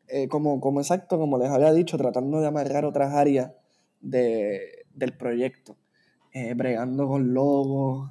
[0.09, 3.53] eh, como, como exacto, como les había dicho, tratando de amarrar otras áreas
[4.01, 5.77] de, del proyecto,
[6.33, 8.11] eh, bregando con logos,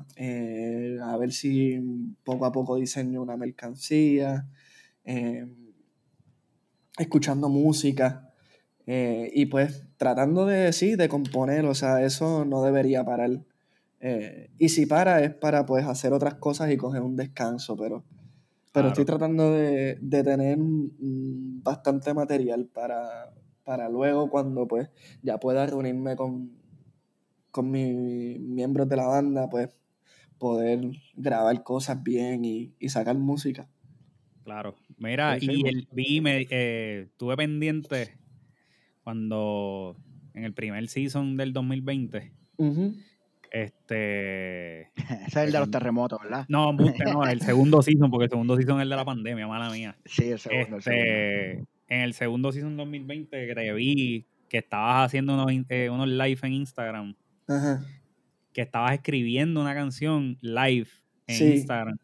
[1.02, 1.80] a ver si
[2.24, 4.48] poco a poco diseño una mercancía,
[6.98, 8.30] escuchando música.
[8.86, 13.42] Y pues tratando de, sí, de componer, o sea, eso no debería parar.
[14.58, 18.04] Y si para es para pues hacer otras cosas y coger un descanso, pero,
[18.74, 24.90] pero estoy tratando de, de tener bastante material para, para luego cuando pues
[25.22, 26.52] ya pueda reunirme con,
[27.52, 29.70] con mis miembros de la banda, pues
[30.40, 30.82] poder
[31.16, 33.70] grabar cosas bien y, y sacar música.
[34.44, 34.76] Claro.
[34.98, 38.18] Mira, y el vi, me, eh, tuve pendiente
[39.04, 39.96] cuando
[40.34, 42.34] en el primer season del 2020.
[43.54, 44.82] Este.
[44.98, 46.46] Ese es el de los terremotos, ¿verdad?
[46.50, 49.70] No, no, el segundo season, porque el segundo season es el de la pandemia, mala
[49.70, 49.96] mía.
[50.04, 50.80] Sí, el segundo.
[50.80, 51.52] Este,
[51.88, 56.40] En el segundo season 2020 que te vi que estabas haciendo unos, eh, unos live
[56.44, 57.16] en Instagram.
[57.48, 57.82] Ajá
[58.54, 60.88] que estabas escribiendo una canción live
[61.28, 61.98] en Instagram.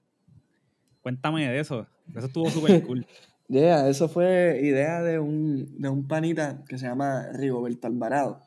[1.02, 1.88] Cuéntame de eso.
[2.14, 3.06] Eso estuvo súper cool.
[3.48, 8.42] Yeah, eso fue idea de un, de un panita que se llama Rigoberto Alvarado.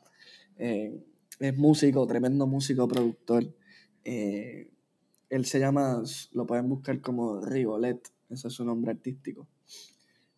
[0.57, 1.03] Eh,
[1.39, 3.53] es músico, tremendo músico, productor.
[4.03, 4.71] Eh,
[5.29, 6.03] él se llama,
[6.33, 9.47] lo pueden buscar como Rigolet, ese es su nombre artístico.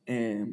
[0.05, 0.45] Eh,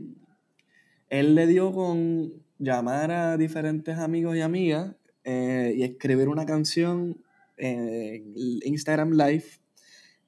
[1.09, 7.23] él le dio con llamar a diferentes amigos y amigas eh, y escribir una canción
[7.57, 8.33] en
[8.65, 9.45] Instagram Live.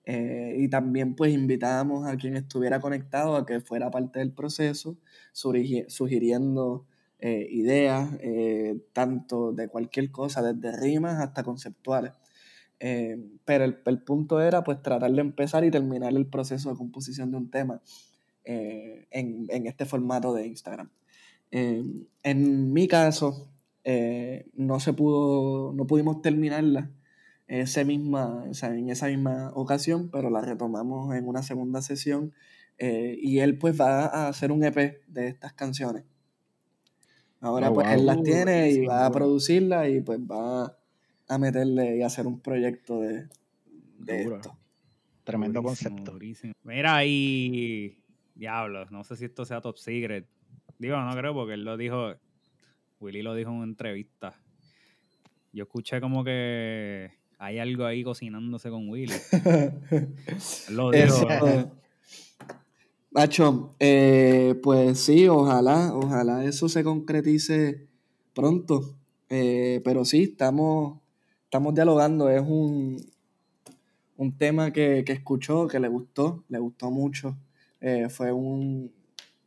[0.06, 4.98] Eh, y también pues invitábamos a quien estuviera conectado a que fuera parte del proceso,
[5.32, 6.86] sugiriendo
[7.20, 8.10] eh, ideas,
[8.92, 12.12] tanto de cualquier cosa, desde rimas hasta conceptuales.
[12.78, 17.30] pero el, el, punto era pues tratar de empezar y terminar el proceso de composición
[17.30, 17.80] de un tema
[18.44, 20.90] en, en, este formato de Instagram.
[21.50, 23.48] en mi caso,
[23.84, 26.90] eh, no se pudo, no pudimos terminarla
[27.46, 32.32] ese misma, en esa misma ocasión, pero la retomamos en una segunda sesión
[32.78, 36.04] eh, y él pues va a hacer un EP de estas canciones.
[37.44, 40.78] Ahora oh, pues él las tiene y va a producirlas y pues va
[41.28, 43.28] a meterle y hacer un proyecto de,
[44.06, 44.56] esto.
[45.24, 46.18] Tremendo concepto.
[46.62, 47.98] Mira, y
[48.34, 50.26] diablos, no sé si esto sea top secret.
[50.78, 52.14] Digo, no creo porque él lo dijo
[52.98, 54.40] Willy lo dijo en una entrevista.
[55.52, 59.12] Yo escuché como que hay algo ahí cocinándose con Willy.
[60.70, 61.28] lo dijo.
[63.14, 67.86] Macho, eh, pues sí, ojalá, ojalá eso se concretice
[68.34, 68.96] pronto.
[69.30, 70.98] Eh, pero sí, estamos,
[71.44, 72.28] estamos dialogando.
[72.28, 72.96] Es un,
[74.16, 77.36] un tema que, escuchó, que le gustó, le gustó mucho.
[77.80, 78.92] Eh, fue un,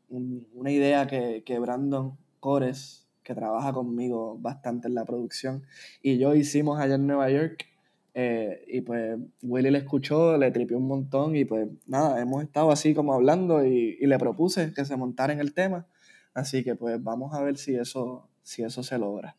[0.09, 5.65] una idea que, que Brandon Cores que trabaja conmigo bastante en la producción,
[6.01, 7.65] y yo hicimos allá en Nueva York.
[8.19, 12.71] Eh, y pues Willy le escuchó, le tripió un montón y pues nada, hemos estado
[12.71, 15.85] así como hablando y, le propuse que se montara en el tema.
[16.33, 19.35] Así que pues vamos a ver si eso, si eso se logra.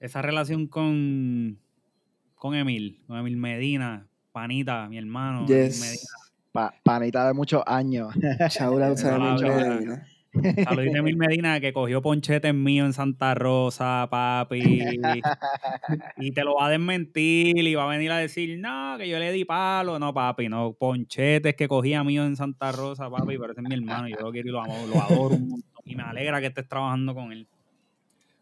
[0.00, 1.60] Esa relación con,
[2.34, 5.46] con Emil, con Emil Medina, panita, mi hermano.
[6.82, 8.12] panita de muchos años.
[8.50, 10.06] Shout out a Emil Medina.
[10.64, 14.62] Saludito Emil Medina que cogió ponchetes mío en Santa Rosa, papi.
[16.16, 19.18] y te lo va a desmentir y va a venir a decir, no, que yo
[19.18, 19.98] le di palo.
[19.98, 20.72] No, papi, no.
[20.72, 24.08] Ponchetes que cogía mío en Santa Rosa, papi, pero ese es mi hermano.
[24.08, 25.70] Yo lo quiero y lo, amo, lo adoro un montón.
[25.84, 27.46] Y me alegra que estés trabajando con él.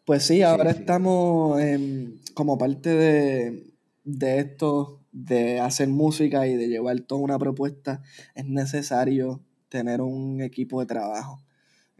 [0.05, 1.61] Pues sí, ahora estamos
[2.35, 3.65] como parte de,
[4.05, 8.03] de esto, de hacer música y de llevar toda una propuesta.
[8.35, 11.41] Es necesario tener un equipo de trabajo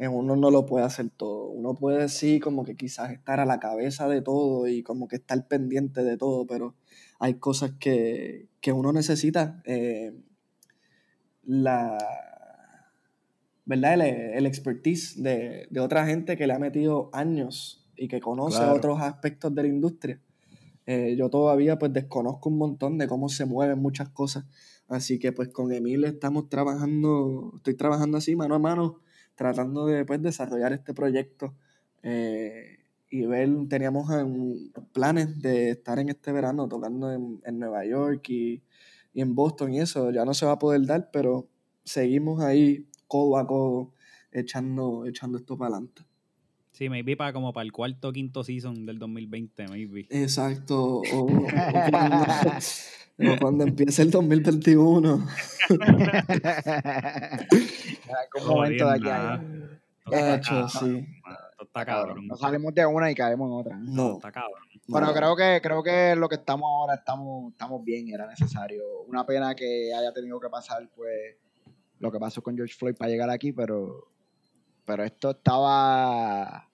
[0.09, 1.49] uno no lo puede hacer todo.
[1.49, 5.17] Uno puede sí como que quizás estar a la cabeza de todo y como que
[5.17, 6.75] estar pendiente de todo, pero
[7.19, 9.63] hay cosas que, uno necesita.
[9.67, 10.15] Eh,
[11.45, 11.99] la,
[13.67, 14.01] ¿verdad?
[14.01, 19.55] El, expertise de, otra gente que le ha metido años y que conoce otros aspectos
[19.55, 20.21] de la industria.
[20.87, 24.47] Eh, yo todavía pues desconozco un montón de cómo se mueven muchas cosas.
[24.89, 29.01] Así que pues con Emil estamos trabajando, estoy trabajando así mano a mano
[29.41, 31.55] tratando de pues, desarrollar este proyecto
[32.03, 34.07] eh, y ver, teníamos
[34.93, 38.63] planes de estar en este verano tocando en, Nueva York y,
[39.15, 41.49] en Boston y eso, ya no se va a poder dar, pero
[41.85, 43.95] seguimos ahí codo a codo
[44.31, 46.03] echando, echando esto para adelante.
[46.73, 50.07] Sí, maybe para como para el cuarto o quinto season del 2020, maybe.
[50.11, 51.01] Exacto.
[53.23, 55.27] O, cuando, empiece el 2021.
[58.15, 59.47] algún momento de aquí
[60.13, 61.07] Hecho, sí.
[61.61, 62.27] Está cabrón.
[62.27, 63.77] Nos salimos de una y caemos en otra.
[63.79, 64.15] No.
[64.15, 64.63] Está cabrón.
[64.89, 68.83] Bueno, creo que, creo que lo que estamos ahora estamos, estamos bien, era necesario.
[69.07, 71.37] Una pena que haya tenido que pasar, pues,
[72.01, 74.11] lo que pasó con George Floyd para llegar aquí, pero
[74.91, 76.69] pero esto estaba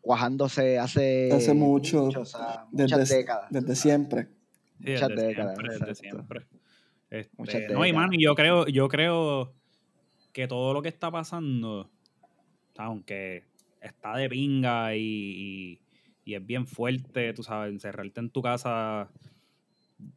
[0.00, 3.46] cuajándose hace, Hace mucho, o sea, desde, muchas décadas.
[3.50, 4.28] Desde siempre.
[4.82, 6.10] Sí, Muchas desde décadas, siempre, desde exacto.
[6.10, 6.46] siempre.
[7.10, 7.94] Este, Muchas no, y décadas.
[7.94, 9.52] mano, y yo creo, yo creo
[10.32, 11.90] que todo lo que está pasando,
[12.78, 13.44] aunque
[13.80, 15.80] está de pinga y, y-
[16.24, 19.10] y es bien fuerte, tú sabes, encerrarte en tu casa,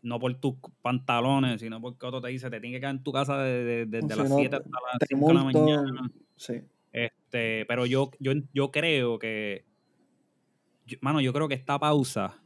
[0.01, 3.11] no por tus pantalones, sino porque otro te dice, te tienes que quedar en tu
[3.11, 6.09] casa de- de- desde Si las no, 7 hasta las 5 de la mañana.
[6.36, 6.53] sí.
[6.91, 9.66] Este, pero yo, yo, yo creo que,
[10.86, 12.39] yo- mano, yo creo que esta pausa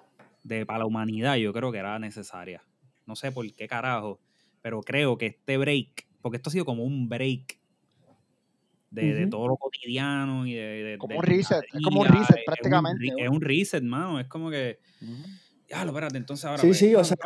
[0.43, 2.63] de, para la humanidad, yo creo que era necesaria.
[3.05, 4.19] No sé por qué carajo,
[4.61, 7.56] pero creo que este break, porque esto ha sido como un break
[8.89, 12.37] de, de todo lo cotidiano y de, de- Como un reset, es como un reset
[12.37, 13.05] es prácticamente.
[13.17, 14.19] Es un reset, mano.
[14.19, 14.79] Es como que,
[15.69, 16.61] ya, lo espérate, entonces ahora.
[16.61, 17.17] Sí, pues, sí, o sea,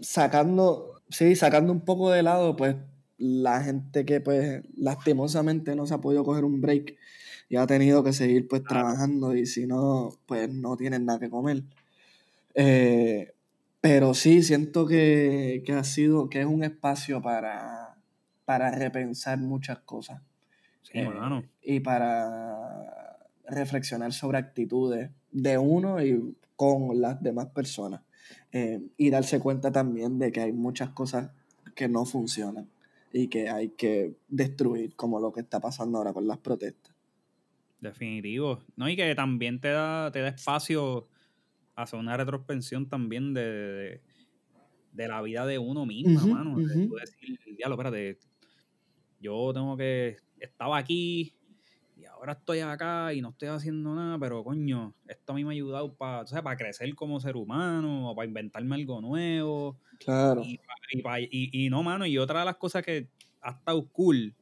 [0.00, 2.76] sacando, sí, sacando un poco de lado, pues,
[3.18, 6.96] la gente que, pues, lastimosamente no se ha podido coger un break
[7.50, 8.86] y ha tenido que seguir, pues, Claro.
[8.86, 11.62] trabajando y si no, pues, no tienen nada que comer.
[12.54, 13.32] Eh,
[13.80, 17.96] pero sí, siento que, que ha sido, que es un espacio para,
[18.44, 20.22] para repensar muchas cosas.
[20.92, 21.42] Sí, Eh, mano.
[21.62, 28.02] y para reflexionar sobre actitudes de uno y con las demás personas.
[28.52, 31.30] Eh, y darse cuenta también de que hay muchas cosas
[31.74, 32.68] que no funcionan
[33.12, 36.94] y que hay que destruir, como lo que está pasando ahora con las protestas.
[37.78, 38.62] Definitivo.
[38.76, 41.08] No, y que también te da, te da espacio
[41.76, 44.02] hacer una retrospección también de, de,
[44.92, 46.60] de la vida de uno misma, Ujú, mano.
[46.60, 46.82] De ujú.
[46.88, 48.18] tú decir, diablo, espérate,
[49.18, 51.36] yo tengo que, estaba aquí
[51.96, 55.50] y ahora estoy acá y no estoy haciendo nada, pero coño, esto a mí me
[55.50, 59.78] ha ayudado para, para crecer como ser humano, o para inventarme algo nuevo.
[59.98, 60.42] Claro.
[60.44, 61.28] Y, pa- y, pa- y-
[61.66, 63.10] y no, mano, y otra de las cosas que
[63.42, 64.34] ha estado cool,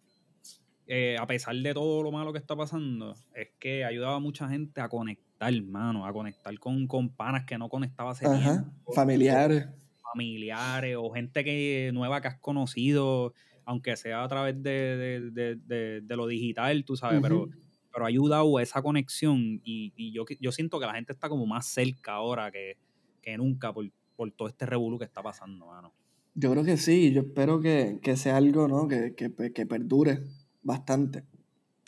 [0.86, 4.20] eh, a pesar de todo lo malo que está pasando, es que ha ayudado a
[4.20, 8.64] mucha gente a conectar, mano, a conectar con, con panas que no conectaba hace Ajá.
[8.64, 9.66] tiempo, Familiares.
[10.12, 13.34] familiares o gente que nueva que has conocido,
[13.68, 14.70] aunque sea a través de,
[15.30, 17.46] de- de- de- lo digital, tú sabes, pero,
[17.92, 21.28] pero ha ayudado a esa conexión y, y yo, yo siento que la gente está
[21.28, 22.78] como más cerca ahora que,
[23.20, 23.84] que nunca por,
[24.16, 25.92] por todo este revolú que está pasando, mano.
[26.34, 28.88] Yo creo que sí, yo espero que, que sea algo ¿no?
[28.88, 30.22] que, que, que perdure
[30.62, 31.24] bastante.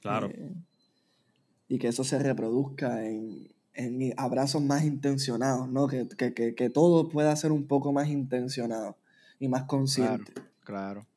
[0.02, 0.28] Claro.
[0.28, 0.52] Eh,
[1.68, 5.86] y que eso se reproduzca en, en abrazos más intencionados, ¿no?
[5.86, 8.98] Que, que, que, que todo pueda ser un poco más intencionado
[9.38, 10.32] y más consciente.
[10.32, 10.49] Claro,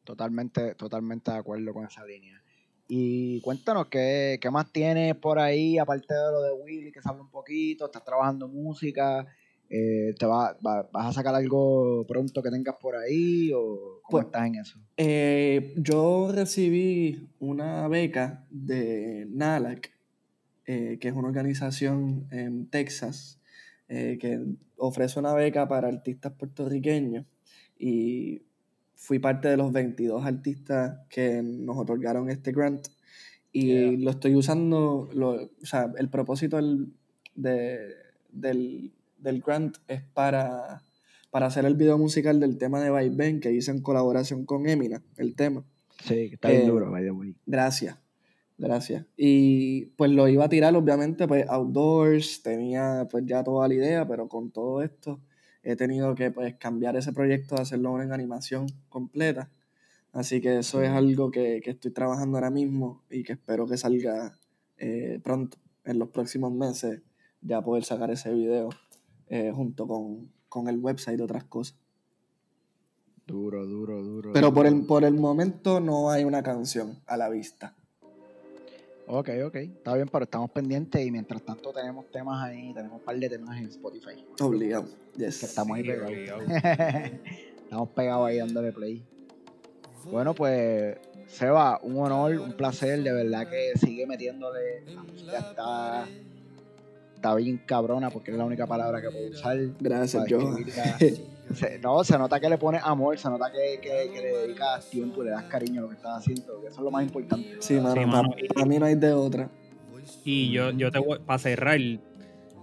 [0.04, 2.42] totalmente, totalmente de acuerdo con esa línea.
[2.88, 7.10] Y cuéntanos, ¿qué, qué más tienes por ahí, aparte de lo de Willy, que se
[7.10, 7.86] habla un poquito?
[7.86, 9.26] ¿Estás trabajando música?
[9.70, 13.52] Eh, ¿te va- va- ¿Vas a sacar algo pronto que tengas por ahí?
[13.54, 14.80] ¿O cómo Pues- estás en eso?
[14.98, 19.92] Eh, yo recibí una beca de NALAC,
[20.66, 23.40] eh, que es una organización en Texas
[23.88, 24.44] que
[24.78, 27.28] ofrece una beca para artistas puertorriqueños
[27.78, 28.42] y
[28.96, 32.88] fui parte de los 22 artistas que nos otorgaron este grant
[33.52, 33.92] y Yeah.
[34.00, 36.88] lo estoy usando, lo- o sea, el propósito del,
[37.36, 37.94] de-
[38.32, 40.82] del, del grant es para,
[41.30, 45.04] para hacer el video musical del tema de Ben que hice en colaboración con Emina,
[45.18, 45.64] el tema.
[46.04, 47.36] Sí, está bien Eh, duro, by the way.
[47.46, 47.96] Gracias,
[48.58, 49.06] gracias.
[49.16, 54.08] Y pues lo iba a tirar, obviamente, pues outdoors, tenía pues ya toda la idea,
[54.08, 55.20] pero con todo esto
[55.64, 59.50] he tenido que pues cambiar ese proyecto, hacerlo en animación completa.
[60.12, 63.78] Así que eso es algo que, que estoy trabajando ahora mismo y que espero que
[63.78, 64.38] salga
[64.78, 67.02] eh, pronto, en los próximos meses,
[67.42, 68.70] ya poder sacar ese video
[69.28, 71.78] eh, junto con, con el website y otras cosas.
[73.26, 74.34] Duro, duro, duro.
[74.34, 77.76] Pero por el, por el momento no hay una canción a la vista.
[79.08, 79.56] Ok, ok.
[79.56, 83.30] Está bien, pero estamos pendientes y mientras tanto tenemos temas ahí, tenemos un par de
[83.30, 84.26] temas en Spotify.
[84.40, 84.86] Obligado.
[85.18, 85.40] Yes.
[85.40, 86.44] Que estamos ahí Sí, pegados.
[87.64, 89.04] estamos pegados ahí dándole play.
[90.06, 90.98] Bueno, pues,
[91.28, 94.82] Seba, un honor, un placer, de verdad que sigue metiéndole.
[94.86, 96.06] La música está,
[97.16, 99.58] está bien cabrona porque es la única palabra que puedo usar.
[99.80, 100.98] Gracias, describirla.
[101.56, 104.90] Se- no, se nota que le pones amor, se nota que, que- que le dedicas
[104.90, 107.04] tiempo y le das cariño a lo que estás haciendo, que eso es lo más
[107.04, 107.58] importante.
[107.60, 108.36] Sí, mano, Sí, pa- mano.
[108.54, 109.50] para mí no hay de otra.
[110.26, 111.80] Y yo, yo te voy, para cerrar,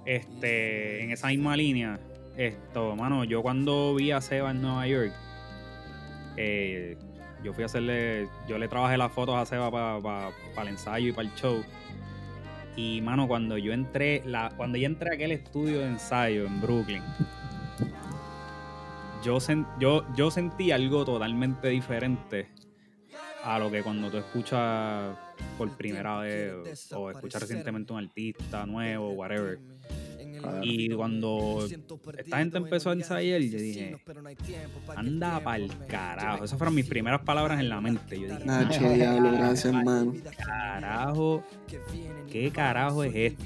[0.07, 1.99] este, en esa misma línea,
[2.37, 5.13] esto, mano, yo cuando vi a Seba en Nueva York,
[6.37, 6.97] eh,
[7.43, 10.31] yo fui a hacerle, yo le trabajé las fotos a Seba para
[10.63, 11.63] el ensayo y para el show.
[12.77, 16.61] Y mano, cuando yo entré, la, cuando yo entré a aquel estudio de ensayo en
[16.61, 17.03] Brooklyn,
[19.23, 19.39] yo,
[19.79, 22.49] yo, yo sentí algo totalmente diferente
[23.45, 25.17] a lo que cuando tú escuchas
[25.57, 29.59] por primera vez o escuchas recientemente un artista nuevo, whatever.
[30.63, 31.67] Y cuando
[32.17, 33.97] esta gente empezó a ensayar, yo dije,
[34.97, 36.45] anda pa'l carajo.
[36.45, 38.21] Esas fueron mis primeras palabras en la mente.
[38.21, 40.15] Yo dije, Nacho, diablo, gracias, hermano.
[40.45, 41.45] Carajo,
[42.31, 43.45] ¿qué carajo es esto?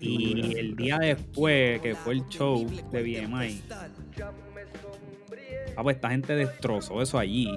[0.00, 3.62] Y el día después, que fue el show de BMI,
[5.76, 7.48] ah, pues esta gente destrozó eso allí.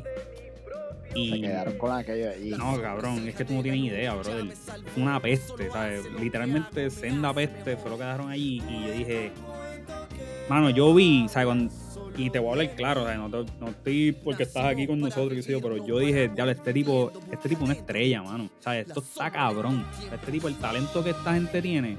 [1.15, 2.49] Y Se quedaron con aquello allí.
[2.51, 4.45] no, cabrón, es que tú no tienes idea, brother.
[4.93, 6.05] Fue una peste, ¿sabes?
[6.19, 8.61] Literalmente, senda peste fue lo que dejaron allí.
[8.69, 9.31] Y yo dije,
[10.49, 11.45] mano, yo vi, ¿sabes?
[11.45, 11.73] Cuando-
[12.17, 13.17] y te voy a hablar claro, ¿sabes?
[13.17, 16.27] No, te- no estoy porque estás aquí con nosotros, qué sé yo, pero yo dije,
[16.29, 18.49] diablo, este tipo, este tipo es una estrella, mano.
[18.59, 18.87] ¿Sabes?
[18.87, 19.85] Esto está cabrón.
[20.13, 21.97] Este tipo, el talento que esta gente tiene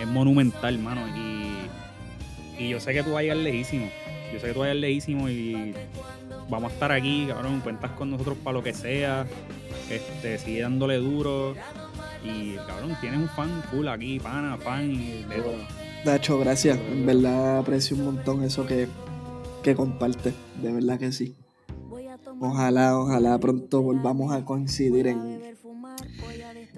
[0.00, 1.02] es monumental, mano.
[1.16, 3.90] Y, y yo sé que tú vas a llegar lejísimo.
[4.32, 5.74] Yo sé que tú vas a llegar lejísimo y
[6.50, 7.60] vamos a estar aquí, cabrón.
[7.60, 9.26] Cuentas con nosotros para lo que sea.
[9.88, 11.54] Este, sigue dándole duro.
[12.24, 15.42] Y, cabrón, tienes un fan full aquí, pana, fan y de.
[16.04, 16.78] Nacho, gracias.
[16.78, 18.88] En verdad aprecio un montón eso que,
[19.62, 20.34] que comparte.
[20.60, 21.36] De verdad que sí.
[22.42, 25.42] Ojalá, ojalá pronto volvamos a coincidir en,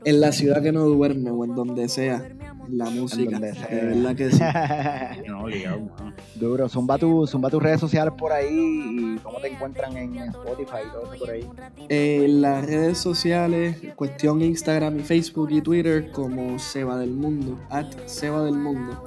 [0.04, 2.26] en la ciudad que no duerme o en donde sea.
[2.68, 3.38] En la música.
[3.38, 4.42] De verdad que sí.
[5.28, 5.88] No, obligado.
[6.34, 10.78] Duro, zumba, tu, zumba tus redes sociales por ahí y cómo te encuentran en Spotify
[10.88, 11.48] y todo eso por ahí.
[11.88, 17.86] Eh, las redes sociales, cuestión Instagram y Facebook y Twitter como Seba del Mundo, at
[18.06, 19.04] Seba del Mundo.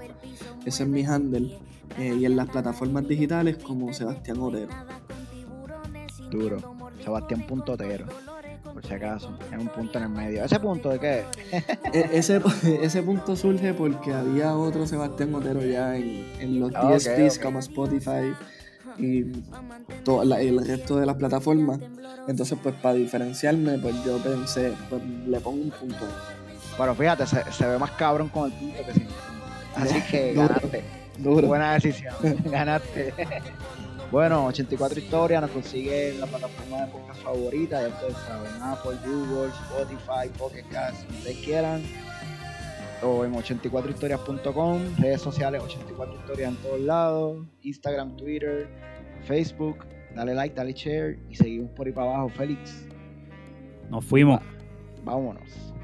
[0.66, 1.58] Ese es mi handle.
[1.98, 4.70] Eh, y en las plataformas digitales como Sebastián Otero.
[6.36, 6.58] Duro.
[7.04, 8.06] Sebastián Puntotero.
[8.74, 9.38] Por si acaso.
[9.52, 10.44] En un punto en el medio.
[10.44, 11.24] ¿Ese punto de qué?
[11.94, 12.42] E- ese,
[12.82, 17.40] ese punto surge porque había otro Sebastián Otero ya en, en los Ah, ok, DSPs
[17.40, 18.34] como Spotify
[18.98, 19.24] y
[20.04, 21.80] todo la- el resto de las plataformas.
[22.28, 26.06] Entonces, pues para diferenciarme, pues yo pensé, pues le pongo un punto.
[26.78, 29.16] Pero fíjate, se, se ve más cabrón con el punto que sin punto.
[29.76, 30.48] Así que Duro.
[30.48, 30.84] ganaste.
[31.18, 31.48] Duro.
[31.48, 32.14] Buena decisión.
[32.46, 33.14] Ganaste.
[34.12, 38.98] Bueno, 84 historias nos consigue en la plataforma de podcast favorita, ya ustedes saben, Apple,
[39.06, 41.84] Google, Spotify, Pocket Cast, si ustedes quieran.
[43.04, 48.70] O en 84historias.com, redes sociales 84 historias en todos lados, Instagram, Twitter,
[49.26, 49.86] Facebook.
[50.16, 52.88] Dale like, dale share y seguimos por ahí para abajo, Félix.
[53.90, 54.40] Nos fuimos.
[55.04, 55.75] Vámonos.